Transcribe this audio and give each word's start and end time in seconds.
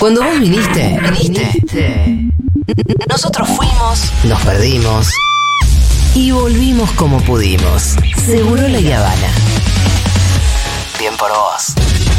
Cuando 0.00 0.22
vos 0.22 0.40
viniste, 0.40 0.98
viniste. 1.12 2.30
Nosotros 3.06 3.46
fuimos, 3.50 4.10
nos 4.24 4.40
perdimos 4.46 5.10
y 6.14 6.30
volvimos 6.30 6.90
como 6.92 7.20
pudimos. 7.20 7.96
Seguro 8.24 8.66
la 8.66 8.78
Habana. 8.78 9.28
Bien 10.98 11.14
por 11.18 11.28
vos. 11.28 12.09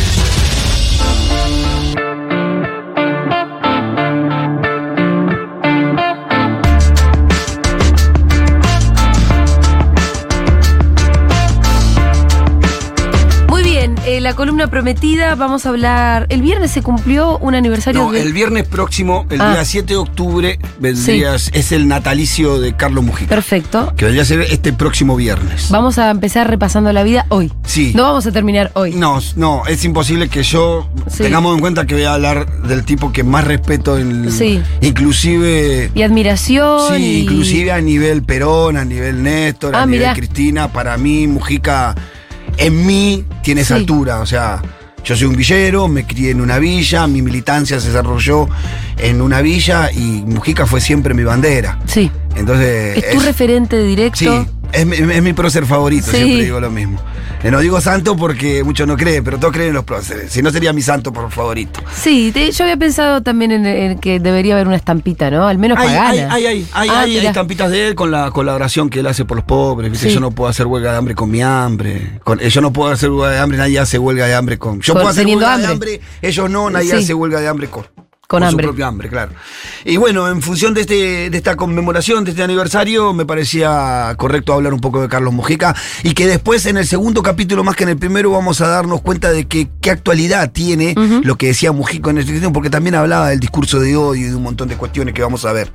La 14.21 14.35
columna 14.35 14.67
prometida, 14.67 15.35
vamos 15.35 15.65
a 15.65 15.69
hablar. 15.69 16.25
El 16.29 16.41
viernes 16.41 16.71
se 16.71 16.81
cumplió 16.81 17.37
un 17.39 17.55
aniversario 17.55 18.03
No, 18.03 18.11
de. 18.11 18.21
el 18.21 18.33
viernes 18.33 18.67
próximo, 18.67 19.25
el 19.29 19.41
Ah. 19.41 19.51
día 19.53 19.65
7 19.65 19.93
de 19.93 19.97
octubre, 19.97 20.59
vendría, 20.79 21.35
es 21.35 21.71
el 21.71 21.87
natalicio 21.87 22.59
de 22.59 22.73
Carlos 22.75 23.03
Mujica. 23.03 23.29
Perfecto. 23.29 23.93
Que 23.97 24.05
vendría 24.05 24.21
a 24.23 24.25
ser 24.25 24.41
este 24.41 24.73
próximo 24.73 25.15
viernes. 25.15 25.69
Vamos 25.71 25.97
a 25.97 26.09
empezar 26.11 26.49
repasando 26.49 26.91
la 26.93 27.03
vida 27.03 27.25
hoy. 27.29 27.51
Sí. 27.65 27.93
No 27.95 28.03
vamos 28.03 28.25
a 28.27 28.31
terminar 28.31 28.71
hoy. 28.75 28.93
No, 28.93 29.19
no, 29.35 29.63
es 29.67 29.83
imposible 29.85 30.29
que 30.29 30.43
yo 30.43 30.87
Sí. 31.09 31.23
tengamos 31.23 31.53
en 31.55 31.59
cuenta 31.61 31.85
que 31.85 31.95
voy 31.95 32.03
a 32.03 32.13
hablar 32.13 32.61
del 32.63 32.83
tipo 32.85 33.11
que 33.11 33.23
más 33.23 33.43
respeto 33.45 33.97
en 33.97 34.31
Sí. 34.31 34.61
inclusive 34.81 35.91
Y 35.93 36.01
admiración. 36.03 36.95
sí, 36.95 37.03
y- 37.03 37.19
inclusive 37.23 37.71
a 37.71 37.81
nivel 37.81 38.23
Perón, 38.23 38.77
a 38.77 38.85
nivel 38.85 39.23
Néstor, 39.23 39.75
Ah, 39.75 39.81
a 39.83 39.85
nivel 39.85 39.99
mirá. 40.01 40.13
Cristina, 40.13 40.67
para 40.71 40.97
mí 40.97 41.27
Mujica 41.27 41.95
en 42.57 42.85
mí 42.85 43.25
tiene 43.43 43.61
esa 43.61 43.75
Sí. 43.75 43.81
altura, 43.81 44.19
o 44.19 44.25
sea, 44.25 44.61
yo 45.03 45.15
soy 45.15 45.27
un 45.27 45.35
villero, 45.35 45.87
me 45.87 46.05
crié 46.05 46.31
en 46.31 46.41
una 46.41 46.59
villa, 46.59 47.07
mi 47.07 47.21
militancia 47.21 47.79
se 47.79 47.87
desarrolló 47.87 48.47
en 48.97 49.21
una 49.21 49.41
villa 49.41 49.91
y 49.91 50.23
Mujica 50.25 50.65
fue 50.67 50.79
siempre 50.81 51.13
mi 51.13 51.23
bandera. 51.23 51.79
Sí. 51.87 52.11
Entonces 52.35 52.97
Es 53.03 53.11
tu 53.13 53.19
referente 53.21 53.81
directo. 53.83 54.17
Sí, 54.19 54.29
es, 54.71 54.85
mi- 54.85 54.95
es 54.97 55.21
mi 55.23 55.33
prócer 55.33 55.65
favorito, 55.65 56.11
Sí. 56.11 56.17
siempre 56.17 56.43
digo 56.43 56.59
lo 56.59 56.69
mismo. 56.69 56.99
Eh, 57.43 57.49
No 57.51 57.59
digo 57.59 57.81
santo 57.81 58.15
porque 58.15 58.63
muchos 58.63 58.87
no 58.87 58.95
creen, 58.97 59.23
pero 59.23 59.37
todos 59.39 59.53
creen 59.53 59.69
en 59.69 59.73
los 59.75 59.83
próceres. 59.83 60.31
Si 60.31 60.41
no 60.41 60.51
sería 60.51 60.73
mi 60.73 60.81
santo 60.81 61.11
por 61.11 61.31
favorito. 61.31 61.79
Sí, 61.95 62.31
te- 62.31 62.51
yo 62.51 62.63
había 62.63 62.77
pensado 62.77 63.21
también 63.21 63.51
en, 63.51 63.65
en 63.65 63.99
que 63.99 64.19
debería 64.19 64.53
haber 64.53 64.67
una 64.67 64.75
estampita, 64.75 65.31
¿no? 65.31 65.47
Al 65.47 65.57
menos 65.57 65.77
Hay, 65.79 65.87
pagana. 65.87 66.09
hay, 66.11 66.19
hay, 66.19 66.45
hay, 66.45 66.67
hay, 66.73 66.89
Ah, 66.89 67.01
hay- 67.01 67.17
estampitas 67.17 67.71
de 67.71 67.87
él 67.87 67.95
con 67.95 68.11
la 68.11 68.29
colaboración 68.31 68.89
que 68.89 68.99
él 68.99 69.07
hace 69.07 69.25
por 69.25 69.37
los 69.37 69.45
pobres. 69.45 69.97
Sí. 69.97 70.09
Yo 70.11 70.19
no 70.19 70.31
puedo 70.31 70.49
hacer 70.49 70.67
huelga 70.67 70.91
de 70.91 70.97
hambre 70.97 71.15
con 71.15 71.31
mi 71.31 71.41
hambre. 71.41 72.19
Con- 72.23 72.39
eh, 72.39 72.49
yo 72.49 72.61
no 72.61 72.71
puedo 72.71 72.91
hacer 72.91 73.09
huelga 73.09 73.31
de 73.31 73.39
hambre, 73.39 73.57
nadie 73.57 73.79
hace 73.79 73.97
huelga 73.97 74.27
de 74.27 74.35
hambre 74.35 74.57
con. 74.59 74.79
Yo 74.81 74.93
Con- 74.93 75.01
puedo 75.01 75.11
hacer 75.11 75.25
huelga 75.25 75.57
de 75.57 75.65
hambre. 75.67 75.71
hambre, 75.95 76.01
ellos 76.21 76.49
no, 76.49 76.69
nadie 76.69 76.91
Sí. 76.91 76.95
hace 76.97 77.13
huelga 77.13 77.39
de 77.39 77.47
hambre 77.47 77.67
con. 77.67 77.85
Con 78.31 78.43
hambre. 78.43 78.63
su 78.63 78.69
propio 78.69 78.87
hambre, 78.87 79.09
claro. 79.09 79.33
Y 79.83 79.97
bueno, 79.97 80.29
en 80.29 80.41
función 80.41 80.73
de, 80.73 80.79
este, 80.79 81.29
de 81.29 81.37
esta 81.37 81.57
conmemoración, 81.57 82.23
de 82.23 82.31
este 82.31 82.41
aniversario, 82.41 83.11
me 83.13 83.25
parecía 83.25 84.15
correcto 84.17 84.53
hablar 84.53 84.73
un 84.73 84.79
poco 84.79 85.01
de 85.01 85.09
Carlos 85.09 85.33
Mujica 85.33 85.75
y 86.01 86.13
que 86.13 86.27
después 86.27 86.65
en 86.65 86.77
el 86.77 86.87
segundo 86.87 87.23
capítulo, 87.23 87.65
más 87.65 87.75
que 87.75 87.83
en 87.83 87.89
el 87.89 87.97
primero, 87.97 88.31
vamos 88.31 88.61
a 88.61 88.69
darnos 88.69 89.01
cuenta 89.01 89.33
de 89.33 89.47
que 89.47 89.67
qué 89.81 89.91
actualidad 89.91 90.49
tiene 90.49 90.95
lo 91.23 91.37
que 91.37 91.47
decía 91.47 91.73
Mujica 91.73 92.11
en 92.11 92.19
este 92.19 92.49
porque 92.51 92.69
también 92.69 92.95
hablaba 92.95 93.27
del 93.27 93.41
discurso 93.41 93.81
de 93.81 93.97
odio 93.97 94.15
y 94.15 94.29
de 94.29 94.35
un 94.35 94.43
montón 94.43 94.69
de 94.69 94.77
cuestiones 94.77 95.13
que 95.13 95.23
vamos 95.23 95.43
a 95.43 95.51
ver. 95.51 95.73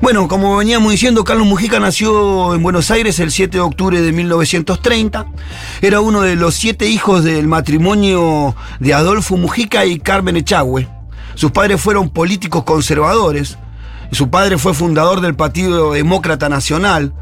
Bueno, 0.00 0.26
como 0.26 0.56
veníamos 0.56 0.90
diciendo, 0.90 1.22
Carlos 1.22 1.46
Mujica 1.46 1.80
nació 1.80 2.54
en 2.54 2.62
Buenos 2.62 2.90
Aires 2.90 3.18
el 3.18 3.30
7 3.30 3.58
de 3.58 3.60
octubre 3.60 4.00
de 4.00 4.10
1930. 4.10 5.26
Era 5.82 6.00
uno 6.00 6.22
de 6.22 6.34
los 6.34 6.54
siete 6.54 6.88
hijos 6.88 7.24
del 7.24 7.46
matrimonio 7.46 8.56
de 8.80 8.94
Adolfo 8.94 9.36
Mujica 9.36 9.84
y 9.84 9.98
Carmen 9.98 10.36
Echagüe. 10.38 10.93
Sus 11.34 11.50
padres 11.50 11.80
fueron 11.80 12.10
políticos 12.10 12.64
conservadores. 12.64 13.58
Su 14.12 14.30
padre 14.30 14.58
fue 14.58 14.74
fundador 14.74 15.20
del 15.20 15.34
Partido 15.34 15.92
Demócrata 15.92 16.48
Nacional, 16.48 17.12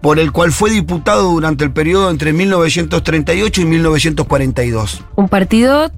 por 0.00 0.18
el 0.18 0.32
cual 0.32 0.52
fue 0.52 0.70
diputado 0.70 1.30
durante 1.30 1.64
el 1.64 1.72
periodo 1.72 2.10
entre 2.10 2.32
1938 2.32 3.60
y 3.60 3.64
1942 3.64 5.04
Un 5.16 5.28
partido. 5.28 5.90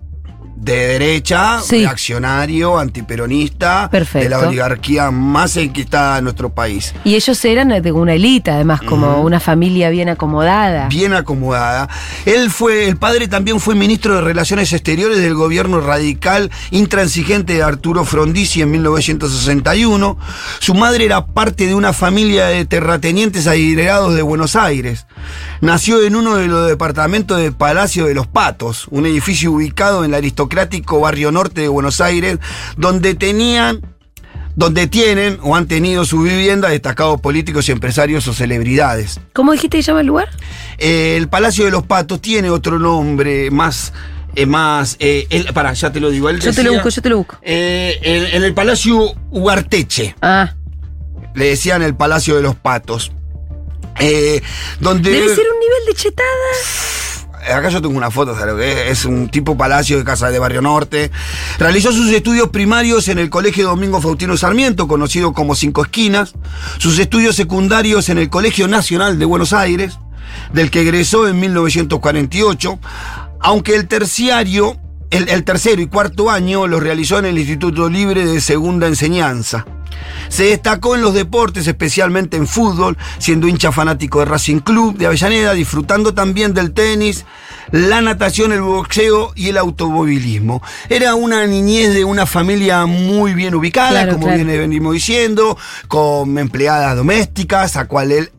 De 0.56 0.74
derecha, 0.86 1.60
Sí. 1.60 1.80
reaccionario, 1.84 2.78
antiperonista, 2.78 3.88
Perfecto. 3.90 4.24
de 4.24 4.30
la 4.30 4.38
oligarquía 4.48 5.10
más 5.10 5.56
enquistada 5.56 6.16
de 6.16 6.22
nuestro 6.22 6.50
país. 6.52 6.94
Y 7.04 7.14
ellos 7.14 7.44
eran 7.44 7.68
de 7.82 7.92
una 7.92 8.14
élite, 8.14 8.50
además, 8.50 8.80
como 8.82 9.20
una 9.20 9.38
familia 9.38 9.90
bien 9.90 10.08
acomodada. 10.08 10.88
Bien 10.88 11.12
acomodada. 11.12 11.88
Él 12.24 12.50
fue, 12.50 12.88
el 12.88 12.96
padre 12.96 13.28
también 13.28 13.60
fue 13.60 13.74
ministro 13.74 14.14
de 14.16 14.22
Relaciones 14.22 14.72
Exteriores 14.72 15.18
del 15.18 15.34
gobierno 15.34 15.80
radical 15.80 16.50
intransigente 16.70 17.52
de 17.54 17.62
Arturo 17.62 18.04
Frondizi 18.04 18.62
en 18.62 18.70
1961. 18.70 20.18
Su 20.58 20.74
madre 20.74 21.04
era 21.04 21.26
parte 21.26 21.66
de 21.66 21.74
una 21.74 21.92
familia 21.92 22.46
de 22.46 22.64
terratenientes 22.64 23.46
adinerados 23.46 24.14
de 24.14 24.22
Buenos 24.22 24.56
Aires. 24.56 25.06
Nació 25.60 26.02
en 26.02 26.16
uno 26.16 26.36
de 26.36 26.46
los 26.48 26.68
departamentos 26.68 27.38
del 27.38 27.52
Palacio 27.54 28.06
de 28.06 28.14
los 28.14 28.26
Patos, 28.26 28.86
un 28.90 29.06
edificio 29.06 29.52
ubicado 29.52 30.04
en 30.04 30.10
el 30.10 30.14
aristocrático 30.16 31.00
barrio 31.00 31.32
norte 31.32 31.62
de 31.62 31.68
Buenos 31.68 32.00
Aires, 32.00 32.38
donde 32.76 33.14
tenían 33.14 33.80
donde 34.54 34.86
tienen 34.86 35.38
o 35.42 35.54
han 35.54 35.66
tenido 35.66 36.06
su 36.06 36.22
vivienda 36.22 36.70
destacados 36.70 37.20
políticos 37.20 37.68
y 37.68 37.72
empresarios 37.72 38.26
o 38.26 38.32
celebridades. 38.32 39.20
¿Cómo 39.34 39.52
dijiste 39.52 39.76
que 39.76 39.82
llama 39.82 40.00
el 40.00 40.06
lugar? 40.06 40.30
Eh, 40.78 41.16
el 41.18 41.28
Palacio 41.28 41.66
de 41.66 41.70
los 41.70 41.82
Patos 41.84 42.22
tiene 42.22 42.48
otro 42.48 42.78
nombre 42.78 43.50
más. 43.50 43.92
eh, 44.34 44.46
más 44.46 44.96
eh, 44.98 45.44
pará, 45.52 45.74
ya 45.74 45.92
te 45.92 46.00
lo 46.00 46.08
digo. 46.08 46.30
él 46.30 46.40
Yo 46.40 46.54
te 46.54 46.62
lo 46.62 46.72
busco, 46.72 46.88
yo 46.88 47.02
te 47.02 47.08
lo 47.10 47.18
busco. 47.18 47.36
en, 47.42 48.24
en 48.34 48.42
el 48.44 48.54
Palacio 48.54 49.12
Ugarteche, 49.30 50.14
Ah, 50.22 50.54
le 51.34 51.48
decían 51.48 51.82
el 51.82 51.94
Palacio 51.94 52.34
de 52.36 52.40
los 52.42 52.54
Patos. 52.54 53.12
Eh, 54.00 54.42
donde. 54.80 55.10
debe 55.10 55.34
ser 55.34 55.44
un 55.52 55.60
nivel 55.60 55.86
de 55.86 55.94
chetada. 55.94 56.26
Acá 57.54 57.68
yo 57.68 57.80
tengo 57.80 57.96
una 57.96 58.10
foto, 58.10 58.36
¿sabes? 58.36 58.88
Es 58.88 59.04
un 59.04 59.28
tipo 59.28 59.56
palacio 59.56 59.98
de 59.98 60.04
casa 60.04 60.30
de 60.30 60.38
Barrio 60.38 60.62
Norte. 60.62 61.12
Realizó 61.58 61.92
sus 61.92 62.10
estudios 62.10 62.48
primarios 62.48 63.08
en 63.08 63.18
el 63.18 63.30
Colegio 63.30 63.68
Domingo 63.68 64.00
Faustino 64.00 64.36
Sarmiento, 64.36 64.88
conocido 64.88 65.32
como 65.32 65.54
Cinco 65.54 65.84
Esquinas. 65.84 66.32
Sus 66.78 66.98
estudios 66.98 67.36
secundarios 67.36 68.08
en 68.08 68.18
el 68.18 68.30
Colegio 68.30 68.66
Nacional 68.66 69.18
de 69.20 69.24
Buenos 69.26 69.52
Aires, 69.52 69.98
del 70.52 70.72
que 70.72 70.80
egresó 70.80 71.28
en 71.28 71.38
1948. 71.38 72.80
Aunque 73.38 73.76
el 73.76 73.86
terciario, 73.86 74.76
el, 75.10 75.28
el 75.28 75.44
tercero 75.44 75.80
y 75.82 75.86
cuarto 75.86 76.30
año 76.30 76.66
los 76.66 76.82
realizó 76.82 77.18
en 77.18 77.26
el 77.26 77.38
Instituto 77.38 77.88
Libre 77.88 78.24
de 78.24 78.40
Segunda 78.40 78.86
Enseñanza. 78.86 79.66
Se 80.28 80.44
destacó 80.44 80.94
en 80.94 81.02
los 81.02 81.14
deportes, 81.14 81.66
especialmente 81.66 82.36
en 82.36 82.46
fútbol, 82.46 82.96
siendo 83.18 83.48
hincha 83.48 83.72
fanático 83.72 84.18
de 84.20 84.26
Racing 84.26 84.58
Club 84.58 84.96
de 84.96 85.06
Avellaneda, 85.06 85.52
disfrutando 85.54 86.12
también 86.14 86.52
del 86.52 86.72
tenis, 86.72 87.24
la 87.70 88.00
natación, 88.00 88.52
el 88.52 88.60
boxeo 88.60 89.32
y 89.34 89.48
el 89.48 89.58
automovilismo. 89.58 90.62
Era 90.88 91.14
una 91.14 91.46
niñez 91.46 91.94
de 91.94 92.04
una 92.04 92.26
familia 92.26 92.86
muy 92.86 93.34
bien 93.34 93.54
ubicada, 93.54 93.90
Claro, 93.90 94.12
como 94.14 94.26
claro. 94.26 94.44
venimos 94.44 94.94
diciendo, 94.94 95.56
con 95.88 96.36
empleadas 96.38 96.96
domésticas, 96.96 97.76
a 97.76 97.86
cual 97.86 98.12
él 98.12 98.30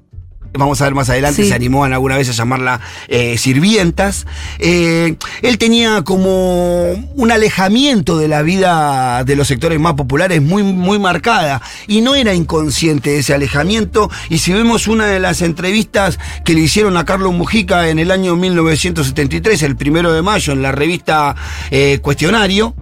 vamos 0.58 0.82
a 0.82 0.86
ver 0.86 0.96
más 0.96 1.10
adelante, 1.10 1.44
Sí. 1.44 1.50
se 1.50 1.56
animó 1.56 1.86
en 1.86 1.94
alguna 1.94 2.18
vez 2.18 2.30
a 2.30 2.34
llamarla 2.34 2.80
eh, 3.08 3.38
sirvientas. 3.38 4.26
Eh, 4.60 5.16
él 5.42 5.58
tenía 5.58 6.02
como 6.04 6.92
un 6.92 7.32
alejamiento 7.32 8.18
de 8.18 8.28
la 8.28 8.42
vida 8.42 9.24
de 9.24 9.36
los 9.36 9.48
sectores 9.48 9.80
más 9.80 9.94
populares 9.94 10.42
muy, 10.42 10.64
muy 10.64 11.00
marcada 11.00 11.62
y 11.88 12.02
no 12.02 12.16
era 12.16 12.34
inconsciente 12.34 13.12
de 13.12 13.20
ese 13.20 13.34
alejamiento. 13.34 14.10
Y 14.30 14.40
si 14.40 14.54
vemos 14.54 14.88
una 14.88 15.06
de 15.08 15.20
las 15.20 15.42
entrevistas 15.42 16.20
que 16.44 16.54
le 16.54 16.62
hicieron 16.62 16.98
a 16.98 17.06
Carlos 17.06 17.34
Mujica 17.34 17.90
en 17.90 18.00
el 18.00 18.12
año 18.12 18.36
1973, 18.36 19.62
el 19.64 19.76
primero 19.76 20.12
de 20.14 20.22
mayo, 20.22 20.54
en 20.54 20.62
la 20.62 20.72
revista 20.72 21.36
eh, 21.72 22.00
Cuestionario, 22.02 22.76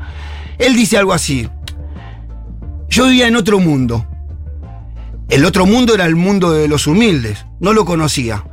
él 0.57 0.75
dice 0.75 0.97
algo 0.97 1.13
así. 1.13 1.49
Yo 2.89 3.07
vivía 3.07 3.27
en 3.27 3.35
otro 3.35 3.59
mundo. 3.59 4.05
El 5.29 5.43
otro 5.43 5.65
mundo 5.65 5.95
era 5.95 6.05
el 6.05 6.15
mundo 6.15 6.51
de 6.51 6.67
los 6.67 6.85
humildes. 6.85 7.45
No 7.59 7.73
lo 7.73 7.83
conocía. 7.83 8.45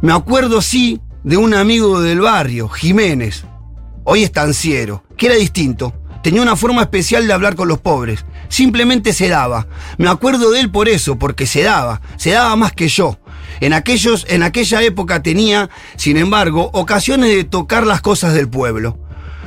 Me 0.00 0.12
acuerdo, 0.12 0.62
sí, 0.62 1.00
de 1.24 1.36
un 1.36 1.52
amigo 1.52 2.00
del 2.00 2.20
barrio, 2.20 2.68
Jiménez. 2.68 3.44
Hoy 4.04 4.22
estanciero, 4.22 5.02
que 5.16 5.26
era 5.26 5.34
distinto. 5.34 5.94
Tenía 6.22 6.42
una 6.42 6.56
forma 6.56 6.82
especial 6.82 7.26
de 7.26 7.32
hablar 7.32 7.56
con 7.56 7.66
los 7.66 7.80
pobres. 7.80 8.24
Simplemente 8.48 9.12
se 9.12 9.28
daba. 9.28 9.66
Me 9.98 10.08
acuerdo 10.08 10.52
de 10.52 10.60
él 10.60 10.70
por 10.70 10.88
eso, 10.88 11.18
porque 11.18 11.46
se 11.46 11.62
daba. 11.62 12.00
Se 12.16 12.30
daba 12.30 12.54
más 12.54 12.72
que 12.72 12.88
yo. 12.88 13.18
En, 13.60 13.72
aquellos, 13.72 14.26
en 14.28 14.42
aquella 14.42 14.82
época 14.82 15.22
tenía, 15.22 15.70
sin 15.96 16.16
embargo, 16.16 16.70
ocasiones 16.72 17.30
de 17.34 17.44
tocar 17.44 17.86
las 17.86 18.00
cosas 18.00 18.32
del 18.34 18.48
pueblo. 18.48 18.98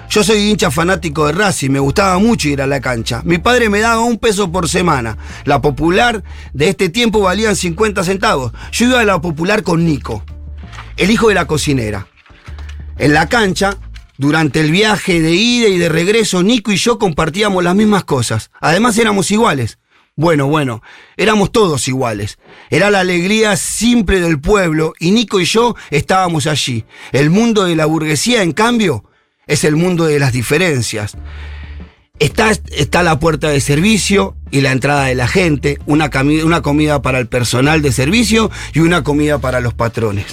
Yo 0.09 0.23
soy 0.23 0.49
hincha 0.49 0.71
fanático 0.71 1.27
de 1.27 1.33
Racing, 1.33 1.69
me 1.69 1.79
gustaba 1.79 2.17
mucho 2.17 2.49
ir 2.49 2.61
a 2.61 2.67
la 2.67 2.81
cancha. 2.81 3.21
Mi 3.25 3.37
padre 3.37 3.69
me 3.69 3.79
daba 3.79 4.01
un 4.01 4.17
peso 4.17 4.51
por 4.51 4.67
semana. 4.67 5.17
La 5.45 5.61
popular 5.61 6.23
de 6.53 6.69
este 6.69 6.89
tiempo 6.89 7.21
valían 7.21 7.55
50 7.55 8.03
centavos. 8.03 8.51
Yo 8.71 8.87
iba 8.87 8.99
a 8.99 9.05
la 9.05 9.21
popular 9.21 9.61
con 9.61 9.85
Nico, 9.85 10.23
el 10.97 11.11
hijo 11.11 11.29
de 11.29 11.35
la 11.35 11.45
cocinera. 11.45 12.07
En 12.97 13.13
la 13.13 13.29
cancha 13.29 13.77
Durante 14.19 14.59
el 14.59 14.69
viaje 14.69 15.21
de 15.21 15.31
ida 15.31 15.69
y 15.69 15.77
de 15.77 15.87
regreso, 15.87 16.43
Nico 16.43 16.73
y 16.73 16.75
yo 16.75 16.99
compartíamos 16.99 17.63
las 17.63 17.73
mismas 17.73 18.03
cosas. 18.03 18.51
Además 18.59 18.97
éramos 18.97 19.31
iguales. 19.31 19.79
Bueno, 20.17 20.47
bueno, 20.47 20.83
éramos 21.15 21.53
todos 21.53 21.87
iguales. 21.87 22.37
Era 22.69 22.91
la 22.91 22.99
alegría 22.99 23.55
simple 23.55 24.19
del 24.19 24.41
pueblo 24.41 24.93
y 24.99 25.11
Nico 25.11 25.39
y 25.39 25.45
yo 25.45 25.73
estábamos 25.89 26.47
allí. 26.47 26.83
El 27.13 27.29
mundo 27.29 27.63
de 27.63 27.77
la 27.77 27.85
burguesía, 27.85 28.43
en 28.43 28.51
cambio, 28.51 29.05
es 29.49 29.65
el 29.65 29.75
mundo 29.75 30.05
de 30.05 30.19
las 30.19 30.31
diferencias. 30.31 31.17
Está, 32.19 32.51
está 32.51 33.03
la 33.03 33.19
puerta 33.19 33.49
de 33.49 33.59
servicio 33.59 34.35
y 34.51 34.61
la 34.61 34.71
entrada 34.71 35.05
de 35.05 35.15
la 35.15 35.27
gente, 35.27 35.79
una, 35.85 36.09
una 36.43 36.61
comida 36.61 37.01
para 37.01 37.17
el 37.19 37.27
personal 37.27 37.81
de 37.81 37.91
servicio 37.91 38.51
y 38.73 38.79
una 38.79 39.03
comida 39.03 39.39
para 39.39 39.59
los 39.59 39.73
patrones. 39.73 40.25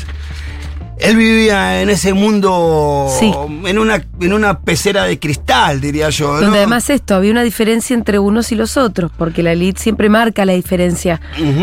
Él 0.99 1.17
vivía 1.17 1.83
en 1.83 1.91
ese 1.91 2.15
mundo, 2.15 3.09
Sí. 3.19 3.33
en, 3.67 3.79
una, 3.79 4.03
en 4.21 4.33
una 4.33 4.61
pecera 4.61 5.05
de 5.05 5.19
cristal, 5.19 5.81
diría 5.81 6.09
yo. 6.11 6.35
¿no? 6.35 6.41
Donde 6.41 6.59
además 6.59 6.89
esto, 6.91 7.15
había 7.15 7.31
una 7.33 7.43
diferencia 7.43 7.95
entre 7.95 8.19
unos 8.19 8.51
y 8.53 8.55
los 8.55 8.77
otros, 8.77 9.11
porque 9.17 9.43
la 9.43 9.53
elite 9.53 9.81
siempre 9.81 10.09
marca 10.09 10.45
la 10.47 10.55
diferencia. 10.55 11.21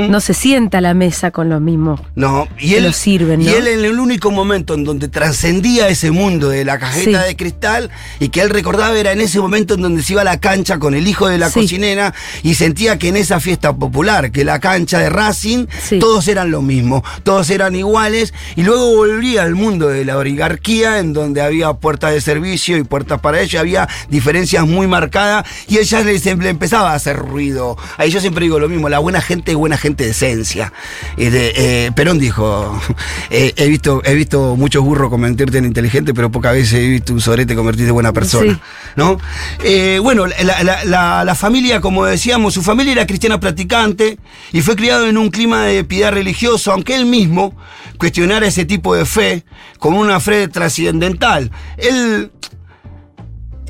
No 0.10 0.20
se 0.20 0.34
sienta 0.34 0.78
a 0.78 0.82
la 0.82 0.94
mesa 0.94 1.32
con 1.32 1.50
los 1.50 1.62
mismos. 1.62 2.00
No, 2.16 2.48
y 2.60 2.70
que 2.70 2.78
él, 2.78 2.84
lo 2.86 2.94
sirven, 2.94 3.42
y 3.42 3.46
¿no? 3.46 3.52
él 3.52 3.68
en 3.68 3.86
el 3.86 4.00
único 4.00 4.30
momento 4.32 4.76
en 4.76 4.84
donde 4.84 5.08
trascendía 5.08 5.88
ese 5.88 6.12
mundo 6.12 6.50
de 6.50 6.64
la 6.66 6.78
cajeta 6.78 7.22
Sí. 7.24 7.28
de 7.28 7.36
cristal 7.36 7.90
y 8.20 8.30
que 8.30 8.42
él 8.42 8.50
recordaba 8.50 8.98
era 8.98 9.12
en 9.14 9.22
ese 9.22 9.40
momento 9.40 9.74
en 9.74 9.82
donde 9.82 10.04
se 10.04 10.14
iba 10.14 10.22
a 10.22 10.26
la 10.26 10.40
cancha 10.40 10.78
con 10.80 10.94
el 10.94 11.08
hijo 11.08 11.28
de 11.28 11.38
la 11.38 11.50
Sí. 11.50 11.62
cocinera 11.62 12.14
y 12.44 12.54
sentía 12.54 13.00
que 13.00 13.08
en 13.10 13.18
esa 13.18 13.40
fiesta 13.40 13.76
popular, 13.76 14.32
que 14.32 14.44
la 14.46 14.60
cancha 14.60 15.00
de 15.00 15.10
Racing, 15.10 15.66
todos 16.00 16.28
eran 16.28 16.52
lo 16.52 16.62
mismo, 16.62 17.04
todos 17.24 17.50
eran 17.50 17.76
iguales 17.76 18.34
y 18.56 18.62
luego 18.64 18.96
volvía 18.96 19.23
al 19.38 19.56
mundo 19.56 19.88
de 19.90 20.06
la 20.06 20.18
oligarquía 20.18 21.00
en 21.00 21.14
donde 21.14 21.42
había 21.42 21.74
puertas 21.74 22.14
de 22.14 22.22
servicio 22.22 22.78
y 22.78 22.84
puertas 22.84 23.20
para 23.22 23.40
ellos, 23.42 23.60
había 23.60 23.88
diferencias 24.10 24.66
muy 24.68 24.88
marcadas 24.88 25.46
y 25.68 25.78
ella 25.78 26.02
le, 26.02 26.20
le 26.20 26.50
empezaba 26.50 26.92
a 26.92 26.96
hacer 26.96 27.18
ruido. 27.18 27.78
Ahí 27.98 28.12
yo 28.12 28.20
siempre 28.20 28.44
digo 28.46 28.60
lo 28.60 28.70
mismo, 28.70 28.90
la 28.90 29.00
buena 29.00 29.22
gente 29.22 29.52
es 29.52 29.58
buena 29.58 29.78
gente 29.78 30.04
de 30.04 30.12
esencia. 30.12 30.74
De, 31.18 31.54
eh, 31.56 31.92
Perón 31.96 32.20
dijo, 32.20 32.80
eh, 33.30 33.54
he, 33.56 33.68
visto, 33.68 34.02
he 34.06 34.14
visto 34.14 34.56
muchos 34.56 34.84
burros 34.84 35.10
convertirte 35.10 35.58
en 35.58 35.66
inteligente, 35.66 36.14
pero 36.14 36.32
pocas 36.32 36.54
veces 36.54 36.74
he 36.76 36.88
visto 36.88 37.14
un 37.14 37.22
sorete 37.22 37.56
convertirte 37.56 37.90
en 37.90 37.94
buena 37.96 38.14
persona. 38.14 38.54
Sí. 38.54 38.60
¿no? 38.96 39.18
Eh, 39.64 40.00
bueno, 40.02 40.26
la, 40.28 40.64
la- 40.64 40.84
la- 40.86 41.24
la 41.26 41.36
familia, 41.36 41.80
como 41.82 42.06
decíamos, 42.06 42.54
su 42.54 42.62
familia 42.62 42.92
era 42.94 43.06
cristiana 43.08 43.40
practicante 43.40 44.18
y 44.52 44.62
fue 44.62 44.76
criado 44.76 45.08
en 45.08 45.18
un 45.18 45.30
clima 45.30 45.64
de 45.66 45.84
piedad 45.84 46.12
religiosa, 46.12 46.74
aunque 46.74 46.96
él 46.96 47.06
mismo 47.06 47.56
cuestionara 47.98 48.46
ese 48.48 48.66
tipo 48.66 48.96
de 48.96 49.06
fe 49.14 49.44
como 49.80 50.00
una 50.00 50.20
fe 50.20 50.48
trascendental. 50.48 51.52
Él, 51.78 52.32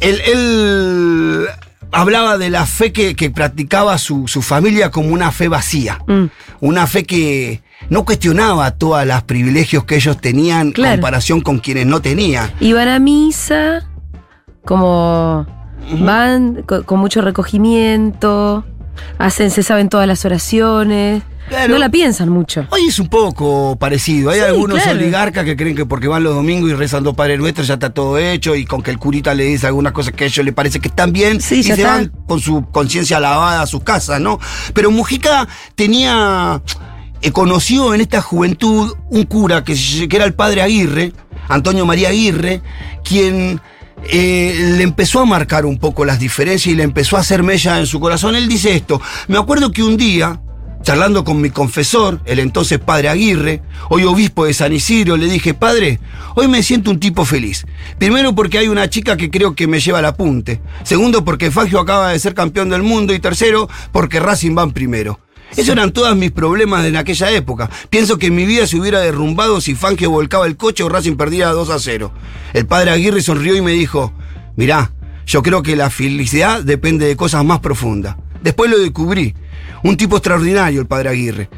él, 0.01 0.21
él 0.25 1.45
hablaba 1.91 2.37
de 2.37 2.49
la 2.49 2.65
fe 2.65 2.91
que, 2.91 3.15
que 3.15 3.29
practicaba 3.29 3.97
su, 3.97 4.27
su 4.27 4.41
familia 4.41 4.89
como 4.91 5.09
una 5.09 5.31
fe 5.31 5.47
vacía, 5.47 5.99
Mm. 6.07 6.25
una 6.61 6.87
fe 6.87 7.03
que 7.03 7.61
no 7.89 8.03
cuestionaba 8.05 8.71
todos 8.71 9.05
los 9.05 9.23
privilegios 9.23 9.83
que 9.83 9.95
ellos 9.97 10.17
tenían 10.19 10.67
en 10.67 10.71
Claro. 10.73 10.95
comparación 10.95 11.41
con 11.41 11.59
quienes 11.59 11.85
no 11.85 12.01
tenían. 12.01 12.49
Iban 12.59 12.87
a 12.87 12.99
misa, 12.99 13.87
como 14.65 15.45
van 15.99 16.63
co- 16.63 16.83
con, 16.83 16.99
mucho 16.99 17.21
recogimiento, 17.21 18.65
hacen, 19.17 19.51
se 19.51 19.63
saben 19.63 19.89
todas 19.89 20.07
las 20.07 20.23
oraciones. 20.25 21.23
Claro. 21.49 21.73
No 21.73 21.77
la 21.77 21.89
piensan 21.89 22.29
mucho. 22.29 22.65
Hoy 22.69 22.85
es 22.87 22.99
un 22.99 23.09
poco 23.09 23.75
parecido. 23.75 24.29
Hay 24.29 24.39
Sí, 24.39 24.45
algunos 24.45 24.81
claro. 24.81 24.97
oligarcas 24.97 25.43
que 25.43 25.57
creen 25.57 25.75
que 25.75 25.85
porque 25.85 26.07
van 26.07 26.23
los 26.23 26.33
domingos 26.33 26.69
y 26.71 26.73
rezan 26.73 27.03
dos 27.03 27.15
Padres 27.15 27.37
Nuestros 27.37 27.67
ya 27.67 27.73
está 27.73 27.89
todo 27.89 28.17
hecho 28.17 28.55
y 28.55 28.63
con 28.65 28.81
que 28.81 28.91
el 28.91 28.97
curita 28.97 29.33
le 29.33 29.43
dice 29.43 29.67
algunas 29.67 29.91
cosas 29.91 30.13
que 30.13 30.23
a 30.23 30.27
ellos 30.27 30.45
les 30.45 30.53
parece 30.53 30.79
que 30.79 30.87
están 30.87 31.11
bien 31.11 31.41
Sí, 31.41 31.55
y 31.59 31.63
se 31.63 31.73
está. 31.73 31.87
van 31.95 32.11
con 32.27 32.39
su 32.39 32.65
conciencia 32.71 33.19
lavada 33.19 33.61
a 33.61 33.67
sus 33.67 33.83
casas, 33.83 34.21
¿no? 34.21 34.39
Pero 34.73 34.89
Mujica 34.89 35.45
tenía, 35.75 36.61
eh, 37.21 37.31
conoció 37.33 37.93
en 37.93 37.99
esta 37.99 38.21
juventud 38.21 38.95
un 39.09 39.23
cura 39.23 39.65
que, 39.65 39.75
que 40.09 40.15
era 40.15 40.23
el 40.23 40.33
padre 40.33 40.61
Aguirre, 40.61 41.11
Antonio 41.49 41.85
María 41.85 42.07
Aguirre, 42.07 42.61
quien 43.03 43.59
eh, 44.09 44.73
le 44.77 44.83
empezó 44.83 45.19
a 45.19 45.25
marcar 45.25 45.65
un 45.65 45.77
poco 45.77 46.05
las 46.05 46.19
diferencias 46.19 46.73
y 46.73 46.75
le 46.75 46.83
empezó 46.83 47.17
a 47.17 47.21
hacer 47.21 47.43
mella 47.43 47.79
en 47.79 47.85
su 47.85 47.99
corazón. 47.99 48.35
Él 48.35 48.47
dice 48.47 48.75
esto, 48.75 49.01
me 49.27 49.37
acuerdo 49.37 49.71
que 49.71 49.83
un 49.83 49.97
día, 49.97 50.41
charlando 50.81 51.23
con 51.23 51.39
mi 51.39 51.49
confesor, 51.49 52.21
el 52.25 52.39
entonces 52.39 52.79
padre 52.79 53.09
Aguirre, 53.09 53.61
hoy 53.89 54.03
obispo 54.03 54.45
de 54.45 54.53
San 54.53 54.73
Isidro, 54.73 55.15
le 55.17 55.27
dije, 55.27 55.53
padre, 55.53 55.99
hoy 56.35 56.47
me 56.47 56.63
siento 56.63 56.91
un 56.91 56.99
tipo 56.99 57.25
feliz. 57.25 57.65
Primero 57.97 58.35
porque 58.35 58.57
hay 58.57 58.67
una 58.67 58.89
chica 58.89 59.15
que 59.15 59.31
creo 59.31 59.55
que 59.55 59.67
me 59.67 59.79
lleva 59.79 59.99
al 59.99 60.05
apunte. 60.05 60.61
Segundo 60.83 61.23
porque 61.23 61.51
Fagio 61.51 61.79
acaba 61.79 62.09
de 62.09 62.19
ser 62.19 62.33
campeón 62.33 62.69
del 62.69 62.83
mundo. 62.83 63.13
Y 63.13 63.19
tercero 63.19 63.69
porque 63.91 64.19
Racing 64.19 64.55
van 64.55 64.71
primero. 64.71 65.19
Esos 65.55 65.69
eran 65.69 65.91
todos 65.91 66.15
mis 66.15 66.31
problemas 66.31 66.85
en 66.85 66.95
aquella 66.95 67.31
época. 67.31 67.69
Pienso 67.89 68.17
que 68.17 68.31
mi 68.31 68.45
vida 68.45 68.65
se 68.65 68.77
hubiera 68.77 68.99
derrumbado 68.99 69.61
si 69.61 69.75
Fangio 69.75 70.09
volcaba 70.09 70.47
el 70.47 70.57
coche 70.57 70.83
o 70.83 70.89
Racing 70.89 71.15
perdía 71.15 71.49
2 71.49 71.69
a 71.69 71.79
0. 71.79 72.11
El 72.53 72.65
padre 72.65 72.91
Aguirre 72.91 73.21
sonrió 73.21 73.55
y 73.55 73.61
me 73.61 73.71
dijo, 73.71 74.13
mirá, 74.55 74.91
yo 75.25 75.43
creo 75.43 75.61
que 75.61 75.75
la 75.75 75.89
felicidad 75.89 76.63
depende 76.63 77.05
de 77.05 77.15
cosas 77.15 77.45
más 77.45 77.59
profundas. 77.59 78.15
Después 78.41 78.69
lo 78.69 78.79
descubrí. 78.79 79.35
Un 79.83 79.95
tipo 79.95 80.17
extraordinario, 80.17 80.81
el 80.81 80.87
padre 80.87 81.09
Aguirre. 81.09 81.49